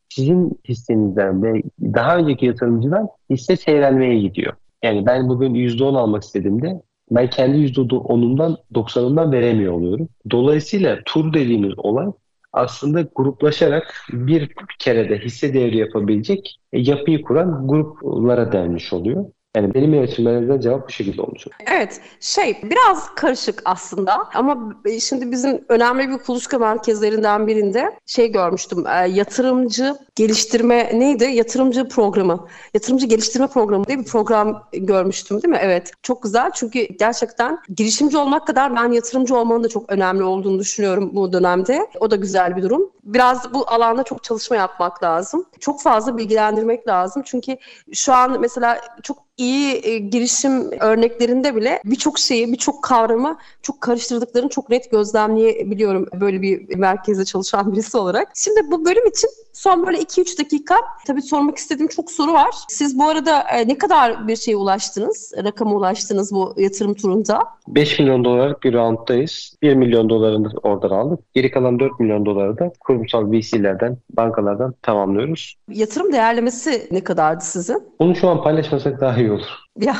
sizin 0.09 0.59
hissenizden 0.69 1.43
ve 1.43 1.63
daha 1.81 2.17
önceki 2.17 2.45
yatırımcıdan 2.45 3.07
hisse 3.29 3.55
seyrelmeye 3.55 4.19
gidiyor. 4.19 4.53
Yani 4.83 5.05
ben 5.05 5.29
bugün 5.29 5.53
%10 5.53 5.97
almak 5.97 6.23
istediğimde 6.23 6.81
ben 7.15 7.29
kendi 7.29 7.57
%10'umdan 7.57 8.57
90'ımdan 8.73 9.31
veremiyor 9.31 9.73
oluyorum. 9.73 10.09
Dolayısıyla 10.31 10.99
tur 11.05 11.33
dediğimiz 11.33 11.73
olay 11.77 12.07
aslında 12.53 13.07
gruplaşarak 13.15 13.95
bir 14.11 14.51
kerede 14.79 15.17
hisse 15.19 15.53
devri 15.53 15.77
yapabilecek 15.77 16.59
yapıyı 16.73 17.21
kuran 17.21 17.67
gruplara 17.67 18.51
denmiş 18.51 18.93
oluyor. 18.93 19.25
Yani 19.55 19.73
benim 19.73 19.93
yönetimlerimden 19.93 20.59
cevap 20.59 20.87
bu 20.87 20.91
şekilde 20.91 21.21
olmuş. 21.21 21.47
Evet, 21.71 22.01
şey 22.19 22.57
biraz 22.63 23.15
karışık 23.15 23.61
aslında 23.65 24.13
ama 24.33 24.73
şimdi 24.99 25.31
bizim 25.31 25.65
önemli 25.69 26.09
bir 26.09 26.17
kuluçka 26.17 26.59
merkezlerinden 26.59 27.47
birinde 27.47 27.99
şey 28.05 28.31
görmüştüm. 28.31 28.87
E, 28.87 29.07
yatırımcı 29.07 29.95
geliştirme 30.15 30.99
neydi? 30.99 31.23
Yatırımcı 31.23 31.87
programı. 31.87 32.47
Yatırımcı 32.73 33.07
geliştirme 33.07 33.47
programı 33.47 33.85
diye 33.87 33.99
bir 33.99 34.05
program 34.05 34.63
görmüştüm 34.73 35.41
değil 35.41 35.51
mi? 35.51 35.59
Evet. 35.61 35.91
Çok 36.01 36.23
güzel 36.23 36.51
çünkü 36.55 36.87
gerçekten 36.99 37.59
girişimci 37.75 38.17
olmak 38.17 38.47
kadar 38.47 38.75
ben 38.75 38.91
yatırımcı 38.91 39.35
olmanın 39.35 39.63
da 39.63 39.69
çok 39.69 39.91
önemli 39.91 40.23
olduğunu 40.23 40.59
düşünüyorum 40.59 41.09
bu 41.13 41.33
dönemde. 41.33 41.87
O 41.99 42.11
da 42.11 42.15
güzel 42.15 42.57
bir 42.57 42.63
durum. 42.63 42.91
Biraz 43.03 43.53
bu 43.53 43.69
alanda 43.69 44.03
çok 44.03 44.23
çalışma 44.23 44.55
yapmak 44.55 45.03
lazım. 45.03 45.45
Çok 45.59 45.81
fazla 45.81 46.17
bilgilendirmek 46.17 46.87
lazım. 46.87 47.23
Çünkü 47.25 47.57
şu 47.93 48.13
an 48.13 48.41
mesela 48.41 48.81
çok 49.03 49.17
iyi 49.37 49.81
e, 49.83 49.97
girişim 49.97 50.71
örneklerinde 50.71 51.55
bile 51.55 51.81
birçok 51.85 52.19
şeyi, 52.19 52.51
birçok 52.51 52.83
kavramı 52.83 53.37
çok 53.61 53.81
karıştırdıklarını 53.81 54.49
çok 54.49 54.69
net 54.69 54.91
gözlemleyebiliyorum 54.91 56.07
böyle 56.21 56.41
bir 56.41 56.75
merkezde 56.75 57.25
çalışan 57.25 57.71
birisi 57.73 57.97
olarak. 57.97 58.27
Şimdi 58.35 58.71
bu 58.71 58.85
bölüm 58.85 59.07
için 59.07 59.29
son 59.53 59.87
böyle 59.87 59.97
2-3 59.97 60.39
dakika 60.39 60.75
tabii 61.07 61.21
sormak 61.21 61.57
istediğim 61.57 61.87
çok 61.87 62.11
soru 62.11 62.33
var. 62.33 62.55
Siz 62.69 62.99
bu 62.99 63.03
arada 63.03 63.41
e, 63.41 63.67
ne 63.67 63.77
kadar 63.77 64.27
bir 64.27 64.35
şeye 64.35 64.55
ulaştınız, 64.55 65.33
rakama 65.43 65.75
ulaştınız 65.75 66.33
bu 66.33 66.53
yatırım 66.57 66.93
turunda? 66.93 67.43
5 67.67 67.99
milyon 67.99 68.25
dolarlık 68.25 68.63
bir 68.63 68.73
rounddayız. 68.73 69.55
1 69.61 69.75
milyon 69.75 70.09
dolarını 70.09 70.51
oradan 70.63 70.89
aldık. 70.89 71.33
Geri 71.33 71.51
kalan 71.51 71.79
4 71.79 71.99
milyon 71.99 72.25
doları 72.25 72.57
da 72.57 72.71
kurumsal 72.95 73.31
VC'lerden, 73.31 73.97
bankalardan 74.09 74.73
tamamlıyoruz. 74.81 75.55
Yatırım 75.69 76.13
değerlemesi 76.13 76.87
ne 76.91 77.03
kadardı 77.03 77.43
sizin? 77.43 77.83
Bunu 77.99 78.15
şu 78.15 78.29
an 78.29 78.43
paylaşmasak 78.43 79.01
daha 79.01 79.17
iyi 79.17 79.31
olur. 79.31 79.45
Ya 79.79 79.95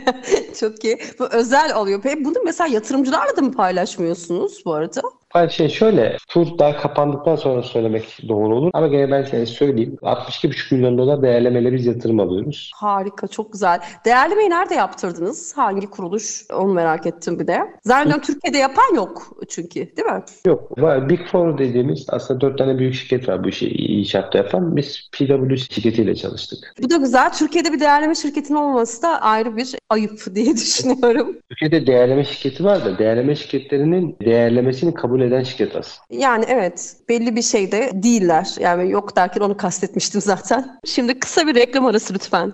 çok 0.60 0.84
iyi. 0.84 0.98
Bu 1.18 1.26
özel 1.32 1.76
oluyor. 1.76 2.00
Peki 2.02 2.24
bunu 2.24 2.34
mesela 2.44 2.68
yatırımcılarla 2.68 3.36
da 3.36 3.42
mı 3.42 3.52
paylaşmıyorsunuz 3.52 4.62
bu 4.64 4.74
arada? 4.74 5.00
Hayır 5.32 5.50
şey 5.50 5.68
şöyle, 5.68 6.16
tur 6.28 6.58
daha 6.58 6.76
kapandıktan 6.76 7.36
sonra 7.36 7.62
söylemek 7.62 8.18
doğru 8.28 8.56
olur. 8.56 8.70
Ama 8.74 8.86
gene 8.88 9.10
ben 9.10 9.22
size 9.22 9.46
söyleyeyim. 9.46 9.96
62,5 10.02 10.74
milyon 10.74 10.98
dolar 10.98 11.22
değerlemeyle 11.22 11.72
biz 11.72 11.86
yatırım 11.86 12.20
alıyoruz. 12.20 12.70
Harika, 12.74 13.28
çok 13.28 13.52
güzel. 13.52 13.80
Değerlemeyi 14.04 14.50
nerede 14.50 14.74
yaptırdınız? 14.74 15.52
Hangi 15.56 15.86
kuruluş? 15.86 16.44
Onu 16.54 16.72
merak 16.74 17.06
ettim 17.06 17.38
bir 17.38 17.46
de. 17.46 17.58
Zaten 17.84 18.20
Türkiye'de 18.20 18.58
yapan 18.58 18.94
yok 18.94 19.22
çünkü 19.48 19.74
değil 19.74 20.08
mi? 20.08 20.22
Yok. 20.46 20.78
Var. 20.82 21.08
Big 21.08 21.20
Four 21.32 21.58
dediğimiz 21.58 22.06
aslında 22.08 22.40
dört 22.40 22.58
tane 22.58 22.78
büyük 22.78 22.94
şirket 22.94 23.28
var 23.28 23.44
bu 23.44 23.48
işi 23.48 23.68
inşaatta 23.68 24.38
yapan. 24.38 24.76
Biz 24.76 25.08
PwC 25.12 25.56
şirketiyle 25.56 26.14
çalıştık. 26.14 26.74
Bu 26.82 26.90
da 26.90 26.96
güzel. 26.96 27.32
Türkiye'de 27.32 27.72
bir 27.72 27.80
değerleme 27.80 28.14
şirketinin 28.14 28.58
olması 28.58 29.02
da 29.02 29.22
ayrı 29.22 29.56
bir 29.56 29.74
ayıp 29.90 30.34
diye 30.34 30.46
düşünüyorum. 30.56 31.36
Türkiye'de 31.48 31.86
değerleme 31.86 32.24
şirketi 32.24 32.64
var 32.64 32.84
da 32.84 32.98
değerleme 32.98 33.36
şirketlerinin 33.36 34.16
değerlemesini 34.24 34.94
kabul 34.94 35.17
eden 35.20 35.42
şirket 35.42 35.76
az. 35.76 36.00
Yani 36.10 36.44
evet 36.48 36.96
belli 37.08 37.36
bir 37.36 37.42
şeyde 37.42 37.90
değiller. 37.94 38.48
Yani 38.60 38.90
yok 38.90 39.16
derken 39.16 39.40
onu 39.40 39.56
kastetmiştim 39.56 40.20
zaten. 40.24 40.78
Şimdi 40.84 41.18
kısa 41.18 41.46
bir 41.46 41.54
reklam 41.54 41.86
arası 41.86 42.14
lütfen. 42.14 42.52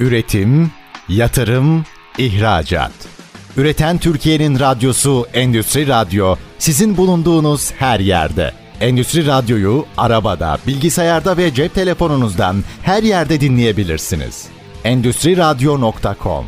Üretim, 0.00 0.70
yatırım, 1.08 1.84
ihracat. 2.18 2.92
Üreten 3.56 3.98
Türkiye'nin 3.98 4.60
radyosu 4.60 5.26
Endüstri 5.34 5.88
Radyo 5.88 6.36
sizin 6.58 6.96
bulunduğunuz 6.96 7.72
her 7.72 8.00
yerde. 8.00 8.52
Endüstri 8.80 9.26
Radyo'yu 9.26 9.84
arabada, 9.96 10.58
bilgisayarda 10.66 11.36
ve 11.36 11.54
cep 11.54 11.74
telefonunuzdan 11.74 12.56
her 12.82 13.02
yerde 13.02 13.40
dinleyebilirsiniz. 13.40 14.48
Endüstri 14.84 15.36
Radyo.com 15.36 16.44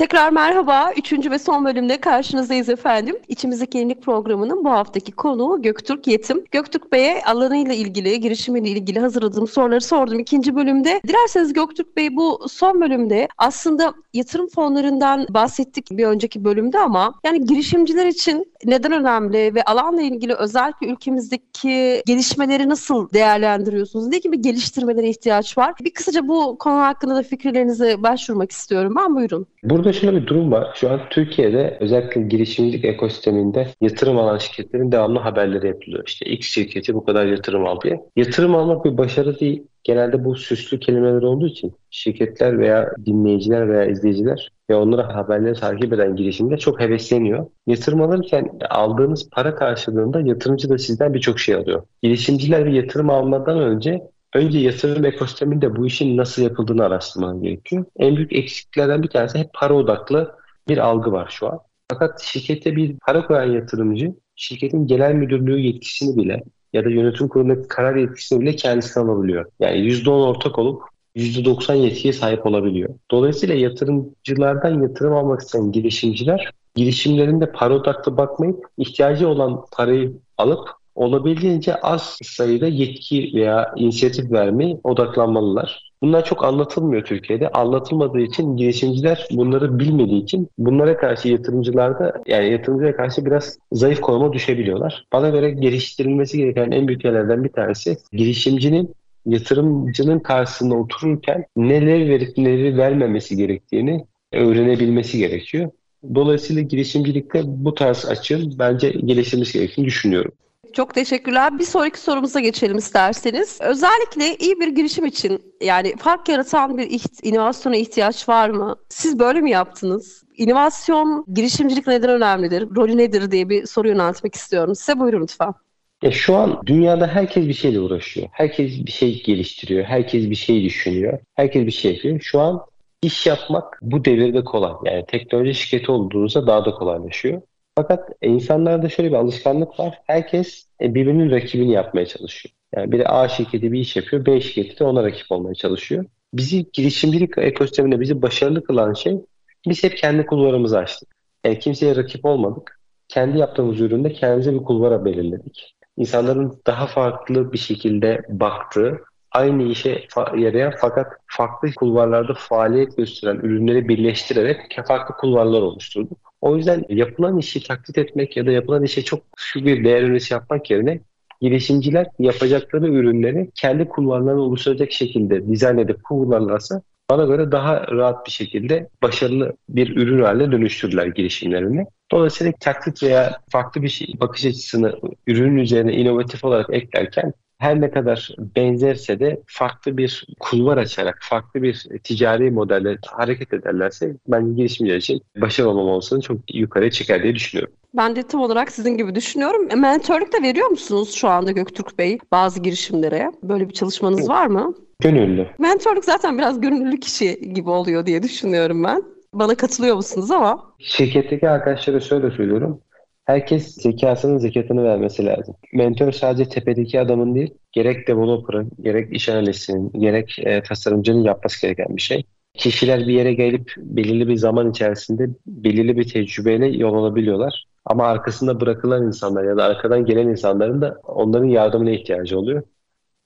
Tekrar 0.00 0.30
merhaba. 0.30 0.92
Üçüncü 0.96 1.30
ve 1.30 1.38
son 1.38 1.64
bölümde 1.64 2.00
karşınızdayız 2.00 2.68
efendim. 2.68 3.16
İçimizdeki 3.28 3.78
Yenilik 3.78 4.02
programının 4.02 4.64
bu 4.64 4.70
haftaki 4.70 5.12
konuğu 5.12 5.62
Göktürk 5.62 6.06
Yetim. 6.06 6.44
Göktürk 6.50 6.92
Bey'e 6.92 7.22
alanıyla 7.22 7.74
ilgili, 7.74 8.20
girişimiyle 8.20 8.68
ilgili 8.68 9.00
hazırladığım 9.00 9.48
soruları 9.48 9.80
sordum 9.80 10.18
ikinci 10.18 10.56
bölümde. 10.56 11.00
Dilerseniz 11.08 11.52
Göktürk 11.52 11.96
Bey 11.96 12.16
bu 12.16 12.48
son 12.48 12.80
bölümde 12.80 13.28
aslında 13.38 13.94
yatırım 14.14 14.48
fonlarından 14.48 15.26
bahsettik 15.30 15.90
bir 15.90 16.04
önceki 16.04 16.44
bölümde 16.44 16.78
ama 16.78 17.14
yani 17.24 17.44
girişimciler 17.44 18.06
için 18.06 18.52
neden 18.64 18.92
önemli 18.92 19.54
ve 19.54 19.62
alanla 19.62 20.02
ilgili 20.02 20.34
özellikle 20.34 20.86
ülkemizdeki 20.86 22.02
gelişmeleri 22.06 22.68
nasıl 22.68 23.10
değerlendiriyorsunuz? 23.10 24.06
Ne 24.06 24.18
gibi 24.18 24.40
geliştirmelere 24.40 25.08
ihtiyaç 25.08 25.58
var? 25.58 25.74
Bir 25.84 25.94
kısaca 25.94 26.28
bu 26.28 26.58
konu 26.58 26.80
hakkında 26.80 27.14
da 27.14 27.22
fikirlerinizi 27.22 28.02
başvurmak 28.02 28.52
istiyorum. 28.52 28.94
Ben 28.96 29.14
buyurun. 29.14 29.46
Burada 29.64 29.89
şöyle 29.92 30.22
bir 30.22 30.26
durum 30.26 30.52
var. 30.52 30.70
Şu 30.74 30.90
an 30.90 31.00
Türkiye'de 31.10 31.76
özellikle 31.80 32.22
girişimcilik 32.22 32.84
ekosisteminde 32.84 33.66
yatırım 33.80 34.18
alan 34.18 34.38
şirketlerin 34.38 34.92
devamlı 34.92 35.18
haberleri 35.18 35.66
yapılıyor. 35.66 36.04
İşte 36.06 36.26
X 36.26 36.46
şirketi 36.46 36.94
bu 36.94 37.04
kadar 37.04 37.26
yatırım 37.26 37.66
aldı. 37.66 37.96
Yatırım 38.16 38.54
almak 38.54 38.84
bir 38.84 38.98
başarı 38.98 39.40
değil. 39.40 39.62
Genelde 39.84 40.24
bu 40.24 40.36
süslü 40.36 40.80
kelimeler 40.80 41.22
olduğu 41.22 41.46
için 41.46 41.72
şirketler 41.90 42.58
veya 42.58 42.92
dinleyiciler 43.06 43.68
veya 43.68 43.84
izleyiciler 43.84 44.52
ve 44.70 44.74
onlara 44.74 45.14
haberleri 45.14 45.54
takip 45.54 45.92
eden 45.92 46.16
girişimde 46.16 46.56
çok 46.56 46.80
hevesleniyor. 46.80 47.46
Yatırım 47.66 48.02
alırken 48.02 48.50
aldığınız 48.70 49.30
para 49.30 49.54
karşılığında 49.54 50.20
yatırımcı 50.20 50.68
da 50.68 50.78
sizden 50.78 51.14
birçok 51.14 51.38
şey 51.38 51.54
alıyor. 51.54 51.82
Girişimciler 52.02 52.66
bir 52.66 52.72
yatırım 52.72 53.10
almadan 53.10 53.58
önce 53.58 54.02
önce 54.34 54.58
yatırım 54.58 55.04
ekosisteminde 55.04 55.76
bu 55.76 55.86
işin 55.86 56.16
nasıl 56.16 56.42
yapıldığını 56.42 56.84
araştırman 56.84 57.42
gerekiyor. 57.42 57.84
En 57.96 58.16
büyük 58.16 58.32
eksikliklerden 58.32 59.02
bir 59.02 59.08
tanesi 59.08 59.38
hep 59.38 59.52
para 59.54 59.74
odaklı 59.74 60.34
bir 60.68 60.78
algı 60.78 61.12
var 61.12 61.28
şu 61.30 61.48
an. 61.48 61.58
Fakat 61.90 62.20
şirkette 62.22 62.76
bir 62.76 62.96
para 63.06 63.26
koyan 63.26 63.52
yatırımcı 63.52 64.14
şirketin 64.36 64.86
genel 64.86 65.12
müdürlüğü 65.12 65.60
yetkisini 65.60 66.16
bile 66.16 66.42
ya 66.72 66.84
da 66.84 66.90
yönetim 66.90 67.28
kurulundaki 67.28 67.68
karar 67.68 67.96
yetkisini 67.96 68.40
bile 68.40 68.56
kendisi 68.56 69.00
alabiliyor. 69.00 69.46
Yani 69.60 69.76
%10 69.78 70.10
ortak 70.10 70.58
olup 70.58 70.82
%90 71.16 71.74
yetkiye 71.74 72.12
sahip 72.12 72.46
olabiliyor. 72.46 72.94
Dolayısıyla 73.10 73.54
yatırımcılardan 73.54 74.82
yatırım 74.82 75.14
almak 75.14 75.40
isteyen 75.40 75.72
girişimciler 75.72 76.52
girişimlerinde 76.74 77.52
para 77.52 77.74
odaklı 77.74 78.16
bakmayıp 78.16 78.64
ihtiyacı 78.78 79.28
olan 79.28 79.64
parayı 79.72 80.12
alıp 80.38 80.79
olabildiğince 80.94 81.74
az 81.74 82.18
sayıda 82.22 82.66
yetki 82.66 83.30
veya 83.34 83.72
inisiyatif 83.76 84.32
vermeye 84.32 84.80
odaklanmalılar. 84.84 85.90
Bunlar 86.02 86.24
çok 86.24 86.44
anlatılmıyor 86.44 87.04
Türkiye'de. 87.04 87.48
Anlatılmadığı 87.48 88.20
için 88.20 88.56
girişimciler 88.56 89.26
bunları 89.30 89.78
bilmediği 89.78 90.22
için 90.22 90.48
bunlara 90.58 90.96
karşı 90.96 91.28
yatırımcılar 91.28 91.98
da 91.98 92.22
yani 92.26 92.52
yatırımcıya 92.52 92.96
karşı 92.96 93.26
biraz 93.26 93.58
zayıf 93.72 94.00
konuma 94.00 94.32
düşebiliyorlar. 94.32 95.06
Bana 95.12 95.28
göre 95.28 95.50
geliştirilmesi 95.50 96.38
gereken 96.38 96.70
en 96.70 96.88
büyük 96.88 97.04
yerlerden 97.04 97.44
bir 97.44 97.52
tanesi 97.52 97.96
girişimcinin 98.12 98.94
yatırımcının 99.26 100.18
karşısında 100.18 100.74
otururken 100.74 101.44
neler 101.56 102.08
verip 102.08 102.38
neleri 102.38 102.76
vermemesi 102.76 103.36
gerektiğini 103.36 104.04
öğrenebilmesi 104.32 105.18
gerekiyor. 105.18 105.70
Dolayısıyla 106.14 106.62
girişimcilikte 106.62 107.42
bu 107.46 107.74
tarz 107.74 108.06
açığın 108.06 108.54
bence 108.58 108.90
geliştirilmesi 108.90 109.58
gerektiğini 109.58 109.86
düşünüyorum. 109.86 110.32
Çok 110.72 110.94
teşekkürler. 110.94 111.58
Bir 111.58 111.64
sonraki 111.64 112.00
sorumuza 112.00 112.40
geçelim 112.40 112.78
isterseniz. 112.78 113.58
Özellikle 113.60 114.36
iyi 114.36 114.60
bir 114.60 114.68
girişim 114.68 115.04
için 115.04 115.54
yani 115.60 115.96
fark 115.96 116.28
yaratan 116.28 116.78
bir 116.78 116.90
iht- 116.90 117.26
inovasyona 117.28 117.76
ihtiyaç 117.76 118.28
var 118.28 118.50
mı? 118.50 118.76
Siz 118.88 119.18
böyle 119.18 119.40
mi 119.40 119.50
yaptınız? 119.50 120.24
İnovasyon, 120.36 121.24
girişimcilik 121.34 121.86
neden 121.86 122.10
önemlidir? 122.10 122.68
Rolü 122.76 122.96
nedir 122.96 123.30
diye 123.30 123.48
bir 123.48 123.66
soru 123.66 123.88
yöneltmek 123.88 124.34
istiyorum. 124.34 124.74
Size 124.74 124.98
buyurun 124.98 125.22
lütfen. 125.22 125.54
Ya 126.02 126.10
şu 126.12 126.36
an 126.36 126.60
dünyada 126.66 127.06
herkes 127.06 127.48
bir 127.48 127.54
şeyle 127.54 127.80
uğraşıyor. 127.80 128.28
Herkes 128.32 128.86
bir 128.86 128.90
şey 128.90 129.22
geliştiriyor. 129.22 129.84
Herkes 129.84 130.30
bir 130.30 130.34
şey 130.34 130.64
düşünüyor. 130.64 131.18
Herkes 131.34 131.66
bir 131.66 131.70
şey 131.70 131.92
yapıyor. 131.94 132.20
Şu 132.20 132.40
an 132.40 132.60
iş 133.02 133.26
yapmak 133.26 133.78
bu 133.82 134.04
devirde 134.04 134.44
kolay. 134.44 134.72
Yani 134.84 135.04
teknoloji 135.08 135.54
şirketi 135.54 135.92
olduğunuzda 135.92 136.46
daha 136.46 136.64
da 136.64 136.70
kolaylaşıyor. 136.70 137.42
Fakat 137.74 138.08
insanlarda 138.22 138.88
şöyle 138.88 139.08
bir 139.08 139.16
alışkanlık 139.16 139.80
var. 139.80 139.98
Herkes 140.06 140.66
e, 140.80 140.94
birbirinin 140.94 141.30
rakibini 141.30 141.72
yapmaya 141.72 142.06
çalışıyor. 142.06 142.54
Yani 142.76 142.92
biri 142.92 143.08
A 143.08 143.28
şirketi 143.28 143.72
bir 143.72 143.80
iş 143.80 143.96
yapıyor, 143.96 144.26
B 144.26 144.40
şirketi 144.40 144.78
de 144.78 144.84
ona 144.84 145.02
rakip 145.02 145.32
olmaya 145.32 145.54
çalışıyor. 145.54 146.04
Bizi 146.34 146.66
girişimcilik 146.72 147.38
ekosisteminde 147.38 148.00
bizi 148.00 148.22
başarılı 148.22 148.64
kılan 148.64 148.92
şey 148.92 149.20
biz 149.68 149.84
hep 149.84 149.96
kendi 149.96 150.26
kulvarımızı 150.26 150.78
açtık. 150.78 151.08
Yani 151.44 151.58
kimseye 151.58 151.96
rakip 151.96 152.24
olmadık. 152.24 152.80
Kendi 153.08 153.38
yaptığımız 153.38 153.80
üründe 153.80 154.12
kendimize 154.12 154.54
bir 154.54 154.64
kulvara 154.64 155.04
belirledik. 155.04 155.76
İnsanların 155.96 156.60
daha 156.66 156.86
farklı 156.86 157.52
bir 157.52 157.58
şekilde 157.58 158.22
baktığı, 158.28 159.00
aynı 159.32 159.62
işe 159.62 160.06
yarayan 160.36 160.72
fakat 160.80 161.06
farklı 161.26 161.74
kulvarlarda 161.74 162.34
faaliyet 162.34 162.96
gösteren 162.96 163.36
ürünleri 163.36 163.88
birleştirerek 163.88 164.80
farklı 164.86 165.14
kulvarlar 165.14 165.62
oluşturduk. 165.62 166.29
O 166.40 166.56
yüzden 166.56 166.84
yapılan 166.88 167.38
işi 167.38 167.62
taklit 167.62 167.98
etmek 167.98 168.36
ya 168.36 168.46
da 168.46 168.50
yapılan 168.50 168.84
işe 168.84 169.04
çok 169.04 169.22
şu 169.36 169.64
bir 169.64 169.84
değer 169.84 170.02
önerisi 170.02 170.34
yapmak 170.34 170.70
yerine 170.70 171.00
girişimciler 171.40 172.06
yapacakları 172.18 172.88
ürünleri 172.88 173.50
kendi 173.54 173.88
kulvarlarını 173.88 174.40
oluşturacak 174.40 174.92
şekilde 174.92 175.48
dizayn 175.48 175.78
edip 175.78 176.04
kullanırlarsa 176.04 176.82
bana 177.10 177.24
göre 177.24 177.52
daha 177.52 177.86
rahat 177.88 178.26
bir 178.26 178.30
şekilde 178.30 178.88
başarılı 179.02 179.56
bir 179.68 179.96
ürün 179.96 180.22
haline 180.22 180.52
dönüştürürler 180.52 181.06
girişimlerini. 181.06 181.86
Dolayısıyla 182.12 182.52
taklit 182.60 183.02
veya 183.02 183.40
farklı 183.52 183.82
bir 183.82 183.88
şey, 183.88 184.14
bakış 184.20 184.46
açısını 184.46 185.00
ürünün 185.26 185.56
üzerine 185.56 185.92
inovatif 185.92 186.44
olarak 186.44 186.66
eklerken 186.72 187.32
her 187.60 187.80
ne 187.80 187.90
kadar 187.90 188.30
benzerse 188.56 189.20
de 189.20 189.42
farklı 189.46 189.96
bir 189.96 190.26
kulvar 190.40 190.76
açarak, 190.76 191.18
farklı 191.22 191.62
bir 191.62 191.86
ticari 192.04 192.50
modelle 192.50 192.98
hareket 193.06 193.52
ederlerse 193.52 194.16
ben 194.28 194.56
girişimciler 194.56 194.96
için 194.96 195.20
başarılı 195.40 195.70
olmam 195.70 195.86
olmasını 195.88 196.20
çok 196.20 196.54
yukarıya 196.54 196.90
çeker 196.90 197.22
diye 197.22 197.34
düşünüyorum. 197.34 197.72
Ben 197.96 198.16
de 198.16 198.22
tam 198.22 198.40
olarak 198.40 198.72
sizin 198.72 198.96
gibi 198.96 199.14
düşünüyorum. 199.14 199.80
Mentörlük 199.80 200.32
de 200.32 200.42
veriyor 200.42 200.68
musunuz 200.68 201.12
şu 201.14 201.28
anda 201.28 201.52
Göktürk 201.52 201.98
Bey 201.98 202.18
bazı 202.32 202.60
girişimlere? 202.60 203.32
Böyle 203.42 203.68
bir 203.68 203.74
çalışmanız 203.74 204.28
var 204.28 204.46
mı? 204.46 204.74
Gönüllü. 205.00 205.46
Mentörlük 205.58 206.04
zaten 206.04 206.38
biraz 206.38 206.60
gönüllü 206.60 207.00
kişi 207.00 207.52
gibi 207.54 207.70
oluyor 207.70 208.06
diye 208.06 208.22
düşünüyorum 208.22 208.84
ben. 208.84 209.02
Bana 209.34 209.54
katılıyor 209.54 209.96
musunuz 209.96 210.30
ama? 210.30 210.74
Şirketteki 210.78 211.48
arkadaşlara 211.48 212.00
şöyle 212.00 212.30
söylüyorum. 212.30 212.80
Herkes 213.30 213.74
zekasının 213.74 214.38
zekatını 214.38 214.84
vermesi 214.84 215.26
lazım. 215.26 215.54
Mentor 215.72 216.12
sadece 216.12 216.50
tepedeki 216.50 217.00
adamın 217.00 217.34
değil, 217.34 217.54
gerek 217.72 218.08
developer'ın, 218.08 218.70
gerek 218.80 219.12
iş 219.12 219.28
analistinin, 219.28 219.92
gerek 219.92 220.38
e, 220.38 220.62
tasarımcının 220.62 221.22
yapması 221.22 221.62
gereken 221.62 221.96
bir 221.96 222.02
şey. 222.02 222.24
Kişiler 222.54 223.00
bir 223.00 223.12
yere 223.12 223.34
gelip 223.34 223.72
belirli 223.76 224.28
bir 224.28 224.36
zaman 224.36 224.70
içerisinde 224.70 225.28
belirli 225.46 225.96
bir 225.96 226.08
tecrübeyle 226.08 226.66
yol 226.66 226.94
alabiliyorlar. 226.94 227.64
Ama 227.84 228.06
arkasında 228.06 228.60
bırakılan 228.60 229.06
insanlar 229.06 229.44
ya 229.44 229.56
da 229.56 229.64
arkadan 229.64 230.04
gelen 230.04 230.28
insanların 230.28 230.80
da 230.80 231.00
onların 231.04 231.48
yardımına 231.48 231.90
ihtiyacı 231.90 232.38
oluyor. 232.38 232.62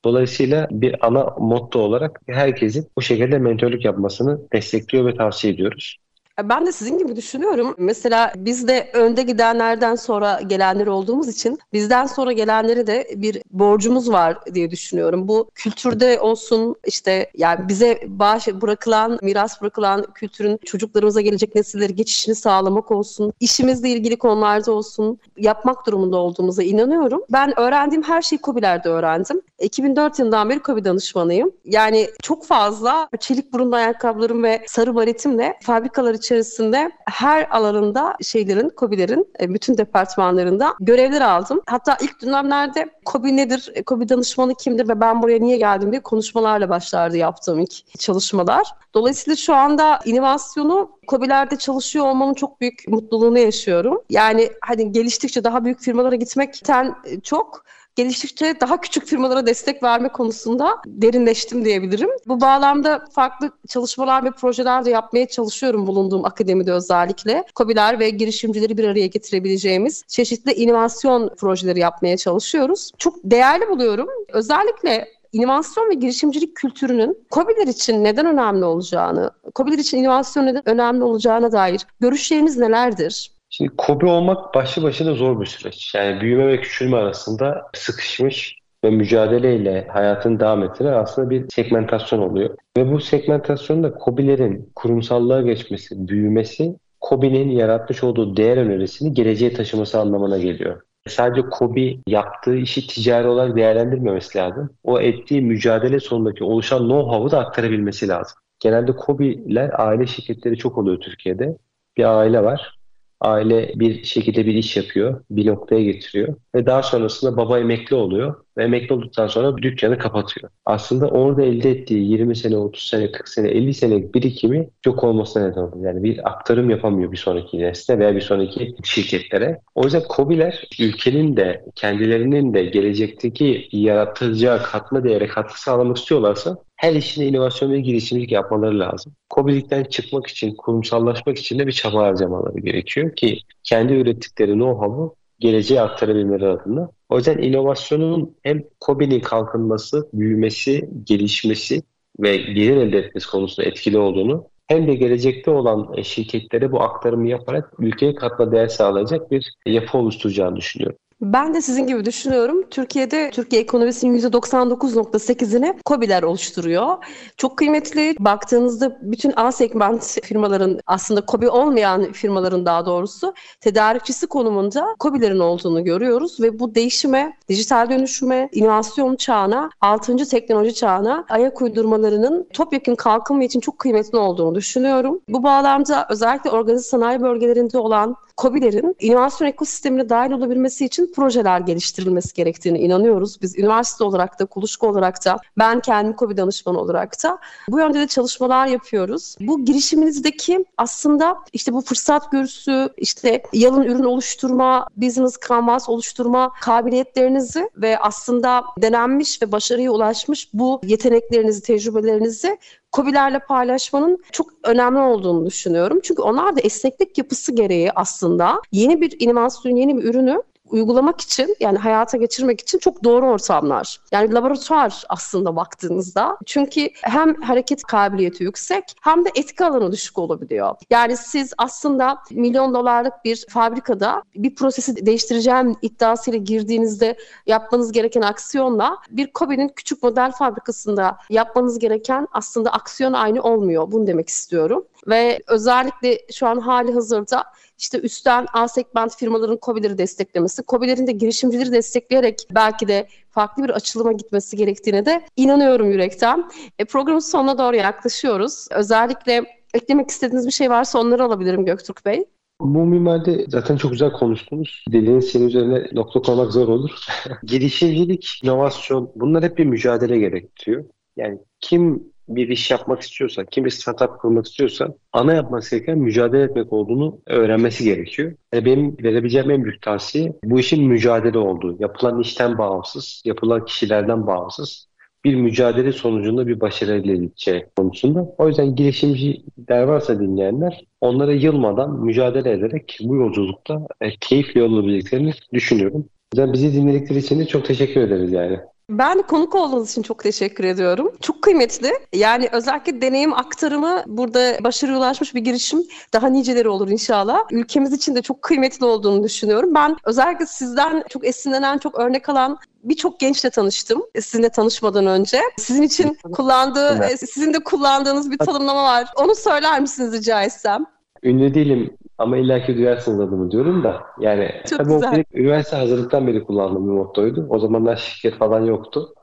Dolayısıyla 0.04 0.68
bir 0.70 1.06
ana 1.06 1.24
motto 1.38 1.78
olarak 1.78 2.20
herkesin 2.26 2.88
bu 2.96 3.02
şekilde 3.02 3.38
mentörlük 3.38 3.84
yapmasını 3.84 4.40
destekliyor 4.52 5.06
ve 5.06 5.14
tavsiye 5.14 5.54
ediyoruz. 5.54 5.96
Ben 6.42 6.66
de 6.66 6.72
sizin 6.72 6.98
gibi 6.98 7.16
düşünüyorum. 7.16 7.74
Mesela 7.78 8.32
biz 8.36 8.68
de 8.68 8.90
önde 8.92 9.22
gidenlerden 9.22 9.94
sonra 9.94 10.40
gelenler 10.46 10.86
olduğumuz 10.86 11.28
için 11.28 11.58
bizden 11.72 12.06
sonra 12.06 12.32
gelenlere 12.32 12.86
de 12.86 13.08
bir 13.16 13.42
borcumuz 13.50 14.10
var 14.12 14.38
diye 14.54 14.70
düşünüyorum. 14.70 15.28
Bu 15.28 15.50
kültürde 15.54 16.20
olsun 16.20 16.76
işte 16.86 17.30
yani 17.34 17.68
bize 17.68 18.00
bağış 18.06 18.48
bırakılan, 18.48 19.18
miras 19.22 19.62
bırakılan 19.62 20.06
kültürün 20.14 20.60
çocuklarımıza 20.64 21.20
gelecek 21.20 21.54
nesilleri 21.54 21.94
geçişini 21.94 22.34
sağlamak 22.34 22.90
olsun, 22.90 23.32
işimizle 23.40 23.88
ilgili 23.88 24.16
konularda 24.16 24.72
olsun 24.72 25.18
yapmak 25.36 25.86
durumunda 25.86 26.16
olduğumuza 26.16 26.62
inanıyorum. 26.62 27.22
Ben 27.32 27.60
öğrendiğim 27.60 28.02
her 28.02 28.22
şeyi 28.22 28.40
COBİ'lerde 28.42 28.88
öğrendim. 28.88 29.40
2004 29.58 30.18
yılından 30.18 30.50
beri 30.50 30.62
COBİ 30.62 30.84
danışmanıyım. 30.84 31.50
Yani 31.64 32.08
çok 32.22 32.44
fazla 32.44 33.08
çelik 33.20 33.52
burunlu 33.52 33.76
ayakkabılarım 33.76 34.42
ve 34.42 34.64
sarı 34.66 34.94
baretimle 34.94 35.54
fabrikalar 35.62 36.14
içerisinde 36.24 36.90
her 37.10 37.46
alanında 37.50 38.14
şeylerin, 38.22 38.70
COBİ'lerin 38.76 39.28
e, 39.40 39.54
bütün 39.54 39.78
departmanlarında 39.78 40.74
görevler 40.80 41.20
aldım. 41.20 41.60
Hatta 41.66 41.96
ilk 42.02 42.22
dönemlerde 42.22 42.90
COBİ 43.06 43.36
nedir, 43.36 43.72
COBİ 43.86 44.08
danışmanı 44.08 44.54
kimdir 44.54 44.88
ve 44.88 45.00
ben 45.00 45.22
buraya 45.22 45.38
niye 45.38 45.56
geldim 45.56 45.92
diye 45.92 46.02
konuşmalarla 46.02 46.68
başlardı 46.68 47.16
yaptığım 47.16 47.60
ilk 47.60 47.98
çalışmalar. 47.98 48.66
Dolayısıyla 48.94 49.36
şu 49.36 49.54
anda 49.54 50.00
inovasyonu 50.04 50.90
COBİ'lerde 51.08 51.56
çalışıyor 51.56 52.06
olmanın 52.06 52.34
çok 52.34 52.60
büyük 52.60 52.88
mutluluğunu 52.88 53.38
yaşıyorum. 53.38 54.02
Yani 54.10 54.50
hani 54.60 54.92
geliştikçe 54.92 55.44
daha 55.44 55.64
büyük 55.64 55.80
firmalara 55.80 56.14
gitmekten 56.14 56.94
çok 57.22 57.64
geliştikçe 57.96 58.60
daha 58.60 58.80
küçük 58.80 59.06
firmalara 59.06 59.46
destek 59.46 59.82
verme 59.82 60.08
konusunda 60.08 60.76
derinleştim 60.86 61.64
diyebilirim. 61.64 62.10
Bu 62.26 62.40
bağlamda 62.40 63.04
farklı 63.12 63.50
çalışmalar 63.68 64.24
ve 64.24 64.30
projeler 64.30 64.84
de 64.84 64.90
yapmaya 64.90 65.28
çalışıyorum 65.28 65.86
bulunduğum 65.86 66.24
akademide 66.24 66.72
özellikle. 66.72 67.44
COBİ'ler 67.56 67.98
ve 67.98 68.10
girişimcileri 68.10 68.78
bir 68.78 68.84
araya 68.84 69.06
getirebileceğimiz 69.06 70.04
çeşitli 70.08 70.52
inovasyon 70.52 71.34
projeleri 71.36 71.80
yapmaya 71.80 72.16
çalışıyoruz. 72.16 72.90
Çok 72.98 73.14
değerli 73.24 73.68
buluyorum. 73.68 74.08
Özellikle 74.32 75.08
inovasyon 75.32 75.90
ve 75.90 75.94
girişimcilik 75.94 76.56
kültürünün 76.56 77.26
COBİ'ler 77.30 77.66
için 77.66 78.04
neden 78.04 78.26
önemli 78.26 78.64
olacağını, 78.64 79.30
COBİ'ler 79.54 79.78
için 79.78 79.98
inovasyon 79.98 80.46
neden 80.46 80.68
önemli 80.68 81.04
olacağına 81.04 81.52
dair 81.52 81.86
görüşleriniz 82.00 82.56
nelerdir? 82.56 83.33
Şimdi 83.56 83.70
kobi 83.76 84.06
olmak 84.06 84.54
başlı 84.54 84.82
başına 84.82 85.14
zor 85.14 85.40
bir 85.40 85.46
süreç. 85.46 85.94
Yani 85.94 86.20
büyüme 86.20 86.48
ve 86.48 86.60
küçülme 86.60 86.96
arasında 86.96 87.66
sıkışmış 87.74 88.58
ve 88.84 88.90
mücadeleyle 88.90 89.88
hayatını 89.92 90.40
devam 90.40 90.62
ettiren 90.62 90.92
aslında 90.92 91.30
bir 91.30 91.48
segmentasyon 91.48 92.18
oluyor. 92.18 92.56
Ve 92.76 92.92
bu 92.92 93.00
segmentasyonda 93.00 93.94
kobilerin 93.94 94.72
kurumsallığa 94.74 95.42
geçmesi, 95.42 96.08
büyümesi, 96.08 96.76
kobinin 97.00 97.50
yaratmış 97.50 98.04
olduğu 98.04 98.36
değer 98.36 98.56
önerisini 98.56 99.14
geleceğe 99.14 99.52
taşıması 99.52 100.00
anlamına 100.00 100.38
geliyor. 100.38 100.80
Sadece 101.08 101.48
Kobi 101.48 102.00
yaptığı 102.08 102.56
işi 102.56 102.86
ticari 102.86 103.28
olarak 103.28 103.56
değerlendirmemesi 103.56 104.38
lazım. 104.38 104.70
O 104.84 105.00
ettiği 105.00 105.42
mücadele 105.42 106.00
sonundaki 106.00 106.44
oluşan 106.44 106.82
know-how'u 106.82 107.30
da 107.30 107.38
aktarabilmesi 107.38 108.08
lazım. 108.08 108.36
Genelde 108.60 108.96
Kobi'ler 108.96 109.70
aile 109.80 110.06
şirketleri 110.06 110.56
çok 110.56 110.78
oluyor 110.78 111.00
Türkiye'de. 111.00 111.56
Bir 111.96 112.18
aile 112.18 112.44
var 112.44 112.83
aile 113.24 113.72
bir 113.76 114.04
şekilde 114.04 114.46
bir 114.46 114.54
iş 114.54 114.76
yapıyor, 114.76 115.24
bir 115.30 115.46
noktaya 115.46 115.82
getiriyor 115.82 116.36
ve 116.54 116.66
daha 116.66 116.82
sonrasında 116.82 117.36
baba 117.36 117.58
emekli 117.58 117.96
oluyor 117.96 118.43
ve 118.56 118.64
emekli 118.64 118.94
olduktan 118.94 119.26
sonra 119.26 119.56
dükkanı 119.56 119.98
kapatıyor. 119.98 120.50
Aslında 120.66 121.08
orada 121.08 121.42
elde 121.42 121.70
ettiği 121.70 122.10
20 122.10 122.36
sene, 122.36 122.56
30 122.56 122.82
sene, 122.82 123.12
40 123.12 123.28
sene, 123.28 123.48
50 123.48 123.74
senelik 123.74 124.14
birikimi 124.14 124.68
çok 124.82 125.04
olmasına 125.04 125.48
neden 125.48 125.60
oluyor. 125.60 125.94
Yani 125.94 126.02
bir 126.02 126.30
aktarım 126.30 126.70
yapamıyor 126.70 127.12
bir 127.12 127.16
sonraki 127.16 127.58
nesle 127.58 127.98
veya 127.98 128.16
bir 128.16 128.20
sonraki 128.20 128.74
şirketlere. 128.84 129.60
O 129.74 129.84
yüzden 129.84 130.02
COBİ'ler 130.16 130.68
ülkenin 130.80 131.36
de 131.36 131.64
kendilerinin 131.74 132.54
de 132.54 132.64
gelecekteki 132.64 133.68
yaratılacağı 133.72 134.62
katma 134.62 135.04
değere 135.04 135.26
katkı 135.26 135.62
sağlamak 135.62 135.96
istiyorlarsa 135.96 136.56
her 136.76 136.94
işine 136.94 137.26
inovasyon 137.26 137.72
ve 137.72 137.80
girişimcilik 137.80 138.32
yapmaları 138.32 138.78
lazım. 138.78 139.12
COBİ'likten 139.34 139.84
çıkmak 139.84 140.26
için, 140.26 140.54
kurumsallaşmak 140.56 141.38
için 141.38 141.58
de 141.58 141.66
bir 141.66 141.72
çaba 141.72 142.02
harcamaları 142.02 142.60
gerekiyor 142.60 143.16
ki 143.16 143.38
kendi 143.62 143.92
ürettikleri 143.92 144.52
know-how'u 144.52 145.14
geleceğe 145.38 145.80
aktarabilmeleri 145.80 146.48
adına. 146.48 146.90
O 147.08 147.16
yüzden 147.16 147.38
inovasyonun 147.38 148.36
hem 148.42 148.64
COBİ'nin 148.86 149.20
kalkınması, 149.20 150.08
büyümesi, 150.12 150.88
gelişmesi 151.04 151.82
ve 152.20 152.36
gelir 152.36 152.76
elde 152.76 152.98
etmesi 152.98 153.30
konusunda 153.30 153.68
etkili 153.68 153.98
olduğunu 153.98 154.48
hem 154.66 154.86
de 154.86 154.94
gelecekte 154.94 155.50
olan 155.50 156.02
şirketlere 156.02 156.72
bu 156.72 156.82
aktarımı 156.82 157.28
yaparak 157.28 157.72
ülkeye 157.78 158.14
katma 158.14 158.52
değer 158.52 158.68
sağlayacak 158.68 159.30
bir 159.30 159.52
yapı 159.66 159.98
oluşturacağını 159.98 160.56
düşünüyorum. 160.56 160.98
Ben 161.24 161.54
de 161.54 161.60
sizin 161.60 161.86
gibi 161.86 162.04
düşünüyorum. 162.04 162.64
Türkiye'de 162.70 163.30
Türkiye 163.30 163.62
ekonomisinin 163.62 164.18
%99.8'ini 164.18 165.74
COBİ'ler 165.86 166.22
oluşturuyor. 166.22 166.96
Çok 167.36 167.58
kıymetli. 167.58 168.16
Baktığınızda 168.18 168.98
bütün 169.02 169.32
A 169.36 169.52
segment 169.52 170.18
firmaların 170.22 170.80
aslında 170.86 171.22
COBİ 171.28 171.48
olmayan 171.48 172.12
firmaların 172.12 172.66
daha 172.66 172.86
doğrusu 172.86 173.34
tedarikçisi 173.60 174.26
konumunda 174.26 174.86
COBİ'lerin 175.00 175.38
olduğunu 175.38 175.84
görüyoruz 175.84 176.40
ve 176.40 176.58
bu 176.58 176.74
değişime, 176.74 177.36
dijital 177.48 177.90
dönüşüme, 177.90 178.48
inovasyon 178.52 179.16
çağına, 179.16 179.70
6. 179.80 180.16
teknoloji 180.16 180.74
çağına 180.74 181.24
ayak 181.28 181.62
uydurmalarının 181.62 182.48
topyekun 182.52 182.94
kalkınma 182.94 183.44
için 183.44 183.60
çok 183.60 183.78
kıymetli 183.78 184.18
olduğunu 184.18 184.54
düşünüyorum. 184.54 185.20
Bu 185.28 185.42
bağlamda 185.42 186.06
özellikle 186.10 186.50
organize 186.50 186.82
sanayi 186.82 187.20
bölgelerinde 187.20 187.78
olan 187.78 188.16
COBİ'lerin 188.36 188.96
inovasyon 189.00 189.48
ekosistemine 189.48 190.08
dahil 190.08 190.30
olabilmesi 190.30 190.84
için 190.84 191.12
projeler 191.16 191.60
geliştirilmesi 191.60 192.34
gerektiğini 192.34 192.78
inanıyoruz. 192.78 193.42
Biz 193.42 193.58
üniversite 193.58 194.04
olarak 194.04 194.40
da, 194.40 194.46
kuluçka 194.46 194.86
olarak 194.86 195.24
da, 195.24 195.36
ben 195.58 195.80
kendim 195.80 196.16
COBİ 196.16 196.36
danışmanı 196.36 196.80
olarak 196.80 197.22
da 197.24 197.38
bu 197.68 197.78
yönde 197.78 198.00
de 198.00 198.06
çalışmalar 198.06 198.66
yapıyoruz. 198.66 199.36
Bu 199.40 199.64
girişiminizdeki 199.64 200.64
aslında 200.78 201.36
işte 201.52 201.72
bu 201.72 201.80
fırsat 201.80 202.32
görüsü, 202.32 202.88
işte 202.96 203.42
yalın 203.52 203.82
ürün 203.82 204.04
oluşturma, 204.04 204.88
business 204.96 205.36
canvas 205.48 205.88
oluşturma 205.88 206.52
kabiliyetlerinizi 206.60 207.70
ve 207.76 207.98
aslında 207.98 208.64
denenmiş 208.78 209.42
ve 209.42 209.52
başarıya 209.52 209.90
ulaşmış 209.90 210.48
bu 210.54 210.80
yeteneklerinizi, 210.84 211.62
tecrübelerinizi 211.62 212.58
COBİ'lerle 212.96 213.38
paylaşmanın 213.38 214.24
çok 214.32 214.50
önemli 214.64 214.98
olduğunu 214.98 215.46
düşünüyorum. 215.46 216.00
Çünkü 216.02 216.22
onlar 216.22 216.56
da 216.56 216.60
esneklik 216.60 217.18
yapısı 217.18 217.52
gereği 217.52 217.92
aslında 217.92 218.60
yeni 218.72 219.00
bir 219.00 219.16
inovasyon, 219.18 219.76
yeni 219.76 219.98
bir 219.98 220.04
ürünü 220.04 220.42
uygulamak 220.70 221.20
için 221.20 221.56
yani 221.60 221.78
hayata 221.78 222.16
geçirmek 222.16 222.60
için 222.60 222.78
çok 222.78 223.04
doğru 223.04 223.26
ortamlar. 223.26 224.00
Yani 224.12 224.34
laboratuvar 224.34 225.04
aslında 225.08 225.56
baktığınızda. 225.56 226.38
Çünkü 226.46 226.88
hem 227.02 227.34
hareket 227.42 227.82
kabiliyeti 227.82 228.44
yüksek 228.44 228.84
hem 229.02 229.24
de 229.24 229.30
etki 229.34 229.64
alanı 229.64 229.92
düşük 229.92 230.18
olabiliyor. 230.18 230.76
Yani 230.90 231.16
siz 231.16 231.52
aslında 231.58 232.18
milyon 232.30 232.74
dolarlık 232.74 233.12
bir 233.24 233.46
fabrikada 233.48 234.22
bir 234.34 234.54
prosesi 234.54 235.06
değiştireceğim 235.06 235.76
iddiasıyla 235.82 236.38
girdiğinizde 236.38 237.16
yapmanız 237.46 237.92
gereken 237.92 238.22
aksiyonla 238.22 238.98
bir 239.10 239.32
Kobe'nin 239.32 239.68
küçük 239.68 240.02
model 240.02 240.32
fabrikasında 240.32 241.18
yapmanız 241.30 241.78
gereken 241.78 242.28
aslında 242.32 242.70
aksiyon 242.70 243.12
aynı 243.12 243.42
olmuyor. 243.42 243.92
Bunu 243.92 244.06
demek 244.06 244.28
istiyorum. 244.28 244.84
Ve 245.06 245.42
özellikle 245.46 246.18
şu 246.32 246.46
an 246.46 246.60
hali 246.60 246.94
hazırda 246.94 247.44
işte 247.78 248.00
üstten 248.00 248.46
A 248.52 248.68
segment 248.68 249.16
firmaların 249.16 249.58
COBİ'leri 249.62 249.98
desteklemesi, 249.98 250.62
COBİ'lerin 250.68 251.06
de 251.06 251.12
girişimcileri 251.12 251.72
destekleyerek 251.72 252.46
belki 252.50 252.88
de 252.88 253.08
farklı 253.30 253.64
bir 253.64 253.70
açılıma 253.70 254.12
gitmesi 254.12 254.56
gerektiğine 254.56 255.06
de 255.06 255.22
inanıyorum 255.36 255.90
yürekten. 255.90 256.50
E, 256.78 256.84
programın 256.84 257.18
sonuna 257.18 257.58
doğru 257.58 257.76
yaklaşıyoruz. 257.76 258.66
Özellikle 258.70 259.44
eklemek 259.74 260.10
istediğiniz 260.10 260.46
bir 260.46 260.52
şey 260.52 260.70
varsa 260.70 260.98
onları 260.98 261.24
alabilirim 261.24 261.64
Göktürk 261.64 262.06
Bey. 262.06 262.24
Bu 262.60 262.84
mimaride 262.84 263.44
zaten 263.48 263.76
çok 263.76 263.90
güzel 263.90 264.12
konuştunuz. 264.12 264.84
Dediğiniz 264.88 265.32
şeyin 265.32 265.48
üzerine 265.48 265.86
nokta 265.92 266.22
koymak 266.22 266.52
zor 266.52 266.68
olur. 266.68 266.90
Girişimcilik, 267.42 268.40
inovasyon 268.42 269.12
bunlar 269.16 269.44
hep 269.44 269.58
bir 269.58 269.64
mücadele 269.64 270.18
gerektiriyor. 270.18 270.84
Yani 271.16 271.38
kim 271.60 272.13
bir 272.28 272.48
iş 272.48 272.70
yapmak 272.70 273.00
istiyorsa, 273.00 273.44
kim 273.44 273.64
bir 273.64 273.70
startup 273.70 274.20
kurmak 274.20 274.46
istiyorsa 274.46 274.94
ana 275.12 275.34
yapması 275.34 275.76
gereken 275.76 275.98
mücadele 275.98 276.42
etmek 276.42 276.72
olduğunu 276.72 277.20
öğrenmesi 277.26 277.84
gerekiyor. 277.84 278.32
Yani 278.54 278.64
benim 278.64 278.96
verebileceğim 279.02 279.50
en 279.50 279.64
büyük 279.64 279.82
tavsiye 279.82 280.32
bu 280.44 280.60
işin 280.60 280.84
mücadele 280.84 281.38
olduğu. 281.38 281.76
Yapılan 281.80 282.20
işten 282.20 282.58
bağımsız, 282.58 283.22
yapılan 283.24 283.64
kişilerden 283.64 284.26
bağımsız 284.26 284.88
bir 285.24 285.34
mücadele 285.34 285.92
sonucunda 285.92 286.46
bir 286.46 286.60
başarı 286.60 286.92
elde 286.92 287.12
edeceği 287.12 287.66
konusunda. 287.76 288.34
O 288.38 288.48
yüzden 288.48 288.76
girişimciler 288.76 289.82
varsa 289.82 290.20
dinleyenler 290.20 290.84
onlara 291.00 291.32
yılmadan 291.32 292.00
mücadele 292.00 292.52
ederek 292.52 292.98
bu 293.00 293.16
yolculukta 293.16 293.86
e, 294.00 294.10
keyifli 294.20 294.62
olabileceklerini 294.62 295.32
düşünüyorum. 295.52 296.08
O 296.34 296.36
yüzden 296.36 296.52
bizi 296.52 296.72
dinledikleri 296.72 297.18
için 297.18 297.40
de 297.40 297.46
çok 297.46 297.64
teşekkür 297.64 298.00
ederiz 298.00 298.32
yani. 298.32 298.58
Ben 298.90 299.22
konuk 299.22 299.54
olduğunuz 299.54 299.90
için 299.90 300.02
çok 300.02 300.22
teşekkür 300.22 300.64
ediyorum. 300.64 301.12
Çok 301.20 301.42
kıymetli. 301.42 301.92
Yani 302.12 302.48
özellikle 302.52 303.02
deneyim 303.02 303.34
aktarımı 303.34 304.02
burada 304.06 304.64
başarıya 304.64 304.98
ulaşmış 304.98 305.34
bir 305.34 305.40
girişim 305.40 305.82
daha 306.12 306.28
niceleri 306.28 306.68
olur 306.68 306.88
inşallah. 306.88 307.38
Ülkemiz 307.50 307.92
için 307.92 308.14
de 308.14 308.22
çok 308.22 308.42
kıymetli 308.42 308.86
olduğunu 308.86 309.24
düşünüyorum. 309.24 309.74
Ben 309.74 309.96
özellikle 310.04 310.46
sizden 310.46 311.04
çok 311.08 311.26
esinlenen, 311.26 311.78
çok 311.78 311.98
örnek 311.98 312.28
alan 312.28 312.58
birçok 312.84 313.20
gençle 313.20 313.50
tanıştım 313.50 314.02
sizinle 314.20 314.48
tanışmadan 314.48 315.06
önce. 315.06 315.40
Sizin 315.58 315.82
için 315.82 316.18
kullandığı, 316.32 316.96
evet. 316.96 317.30
sizin 317.30 317.54
de 317.54 317.58
kullandığınız 317.58 318.30
bir 318.30 318.38
tanımlama 318.38 318.84
var. 318.84 319.08
Onu 319.16 319.34
söyler 319.34 319.80
misiniz 319.80 320.12
rica 320.12 320.42
etsem? 320.42 320.86
Ünlü 321.22 321.54
değilim 321.54 321.96
ama 322.18 322.36
illaki 322.36 322.76
duyarsınız 322.76 323.20
adımı 323.20 323.50
diyorum 323.50 323.84
da. 323.84 324.02
Yani 324.20 324.50
Çok 324.70 324.78
tabii 324.78 324.88
güzel. 324.88 325.08
o 325.08 325.12
benim 325.12 325.24
üniversite 325.34 325.76
hazırlıktan 325.76 326.26
beri 326.26 326.44
kullandığım 326.44 326.86
bir 326.86 326.92
mottoydu. 326.92 327.46
O 327.50 327.58
zamanlar 327.58 327.96
şirket 327.96 328.38
falan 328.38 328.60
yoktu. 328.64 329.14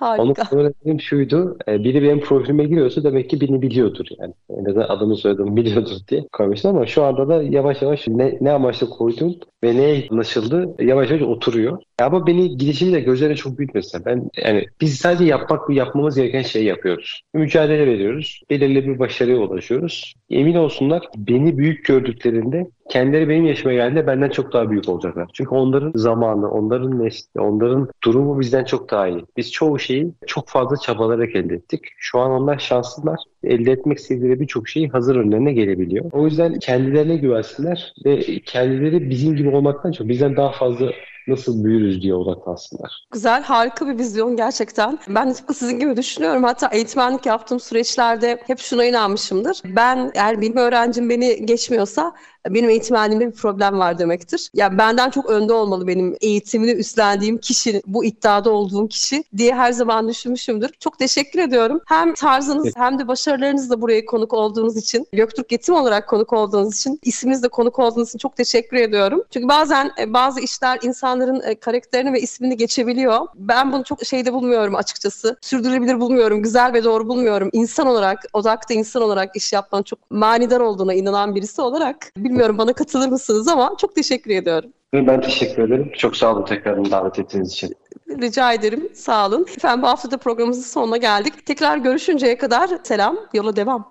Harika. 0.00 0.22
Onu 0.22 0.34
söylediğim 0.50 1.00
şuydu. 1.00 1.58
E, 1.68 1.84
biri 1.84 2.02
benim 2.02 2.20
profilime 2.20 2.64
giriyorsa 2.64 3.04
demek 3.04 3.30
ki 3.30 3.40
beni 3.40 3.62
biliyordur 3.62 4.06
yani. 4.18 4.34
En 4.50 4.64
azından 4.64 4.88
adımı 4.88 5.16
soyadımı 5.16 5.56
biliyordur 5.56 5.96
diye 6.08 6.24
koymuştum 6.32 6.76
ama 6.76 6.86
şu 6.86 7.04
anda 7.04 7.28
da 7.28 7.42
yavaş 7.42 7.82
yavaş 7.82 8.08
ne, 8.08 8.38
ne 8.40 8.52
amaçla 8.52 8.88
koydum 8.88 9.34
ve 9.64 9.76
neye 9.76 10.08
anlaşıldı 10.10 10.74
yavaş 10.78 11.10
yavaş 11.10 11.22
oturuyor. 11.22 11.78
Ama 12.00 12.26
beni 12.26 12.56
gidişimde 12.56 13.00
gözlerine 13.00 13.36
çok 13.36 13.58
büyütmesin. 13.58 14.04
Ben 14.04 14.30
yani 14.44 14.66
biz 14.80 14.98
sadece 14.98 15.24
yapmak 15.24 15.70
yapmamız 15.70 16.16
gereken 16.16 16.42
şeyi 16.42 16.64
yapıyoruz. 16.64 17.22
Mücadele 17.34 17.86
veriyoruz. 17.86 18.42
Belirli 18.50 18.86
bir 18.86 18.98
başarıya 18.98 19.36
ulaşıyoruz. 19.36 20.14
Emin 20.30 20.54
olsunlar 20.54 21.08
beni 21.16 21.58
büyük 21.58 21.84
gördüklerinde 21.84 22.66
kendileri 22.90 23.28
benim 23.28 23.46
yaşıma 23.46 23.72
geldiğinde 23.72 24.06
benden 24.06 24.30
çok 24.30 24.52
daha 24.52 24.70
büyük 24.70 24.88
olacaklar. 24.88 25.30
Çünkü 25.32 25.50
onların 25.50 25.92
zamanı, 25.94 26.50
onların 26.50 27.02
nesli, 27.02 27.40
onların 27.40 27.88
durumu 28.04 28.40
bizden 28.40 28.64
çok 28.64 28.90
daha 28.90 29.08
iyi. 29.08 29.24
Biz 29.36 29.52
çoğu 29.52 29.78
şeyi 29.90 30.12
çok 30.26 30.48
fazla 30.48 30.76
çabalarak 30.76 31.36
elde 31.36 31.54
ettik. 31.54 31.80
Şu 31.98 32.18
an 32.18 32.30
onlar 32.30 32.58
şanslılar. 32.58 33.18
Elde 33.44 33.72
etmek 33.72 33.98
istedikleri 33.98 34.40
birçok 34.40 34.68
şeyi 34.68 34.88
hazır 34.88 35.16
önlerine 35.16 35.52
gelebiliyor. 35.52 36.04
O 36.12 36.24
yüzden 36.24 36.58
kendilerine 36.58 37.16
güvensinler 37.16 37.94
ve 38.04 38.40
kendileri 38.40 39.10
bizim 39.10 39.36
gibi 39.36 39.48
olmaktan 39.48 39.92
çok 39.92 40.08
bizden 40.08 40.36
daha 40.36 40.52
fazla 40.52 40.90
nasıl 41.28 41.64
büyürüz 41.64 42.02
diye 42.02 42.14
odaklansınlar. 42.14 43.06
Güzel, 43.12 43.42
harika 43.42 43.88
bir 43.88 43.98
vizyon 43.98 44.36
gerçekten. 44.36 44.98
Ben 45.08 45.30
de 45.30 45.34
tıpkı 45.34 45.54
sizin 45.54 45.78
gibi 45.78 45.96
düşünüyorum. 45.96 46.44
Hatta 46.44 46.68
eğitmenlik 46.72 47.26
yaptığım 47.26 47.60
süreçlerde 47.60 48.38
hep 48.46 48.58
şuna 48.58 48.84
inanmışımdır. 48.84 49.62
Ben 49.64 50.10
eğer 50.14 50.40
benim 50.40 50.56
öğrencim 50.56 51.10
beni 51.10 51.46
geçmiyorsa 51.46 52.12
benim 52.48 52.70
eğitmenliğimde 52.70 53.26
bir 53.26 53.36
problem 53.36 53.78
var 53.78 53.98
demektir. 53.98 54.50
Yani 54.54 54.78
benden 54.78 55.10
çok 55.10 55.30
önde 55.30 55.52
olmalı 55.52 55.86
benim 55.86 56.16
eğitimini 56.20 56.70
üstlendiğim 56.70 57.38
kişi, 57.38 57.82
bu 57.86 58.04
iddiada 58.04 58.50
olduğum 58.50 58.88
kişi 58.88 59.24
diye 59.36 59.54
her 59.54 59.72
zaman 59.72 60.08
düşünmüşümdür. 60.08 60.70
Çok 60.80 60.98
teşekkür 60.98 61.38
ediyorum. 61.38 61.80
Hem 61.86 62.14
tarzınız 62.14 62.72
hem 62.76 62.98
de 62.98 63.08
başarılarınızla 63.08 63.80
buraya 63.80 64.04
konuk 64.04 64.32
olduğunuz 64.32 64.76
için, 64.76 65.06
Göktürk 65.12 65.52
Yetim 65.52 65.74
olarak 65.74 66.08
konuk 66.08 66.32
olduğunuz 66.32 66.76
için, 66.76 67.00
isminizle 67.02 67.48
konuk 67.48 67.78
olduğunuz 67.78 68.08
için 68.08 68.18
çok 68.18 68.36
teşekkür 68.36 68.76
ediyorum. 68.76 69.22
Çünkü 69.30 69.48
bazen 69.48 69.90
e, 70.00 70.12
bazı 70.12 70.40
işler 70.40 70.78
insanların 70.82 71.40
e, 71.44 71.54
karakterini 71.54 72.12
ve 72.12 72.20
ismini 72.20 72.56
geçebiliyor. 72.56 73.26
Ben 73.34 73.72
bunu 73.72 73.84
çok 73.84 74.04
şeyde 74.04 74.32
bulmuyorum 74.32 74.74
açıkçası. 74.74 75.36
Sürdürülebilir 75.40 76.00
bulmuyorum, 76.00 76.42
güzel 76.42 76.72
ve 76.72 76.84
doğru 76.84 77.08
bulmuyorum. 77.08 77.50
İnsan 77.52 77.86
olarak, 77.86 78.24
odakta 78.32 78.74
insan 78.74 79.02
olarak 79.02 79.36
iş 79.36 79.52
yapmanın 79.52 79.82
çok 79.82 80.10
manidar 80.10 80.60
olduğuna 80.60 80.94
inanan 80.94 81.34
birisi 81.34 81.60
olarak 81.60 82.12
Bilmiyorum 82.30 82.58
bana 82.58 82.72
katılır 82.72 83.08
mısınız 83.08 83.48
ama 83.48 83.74
çok 83.78 83.94
teşekkür 83.94 84.30
ediyorum. 84.30 84.70
Ben 84.94 85.20
teşekkür 85.20 85.62
ederim. 85.62 85.92
Çok 85.96 86.16
sağ 86.16 86.32
olun 86.32 86.44
tekrardan 86.44 86.90
davet 86.90 87.18
ettiğiniz 87.18 87.52
için. 87.52 87.74
Rica 88.08 88.52
ederim. 88.52 88.88
Sağ 88.94 89.26
olun. 89.26 89.46
Efendim 89.56 89.82
bu 89.82 89.86
hafta 89.86 90.10
da 90.10 90.16
programımızın 90.16 90.62
sonuna 90.62 90.96
geldik. 90.96 91.46
Tekrar 91.46 91.76
görüşünceye 91.76 92.38
kadar 92.38 92.70
selam, 92.82 93.16
yola 93.34 93.56
devam. 93.56 93.88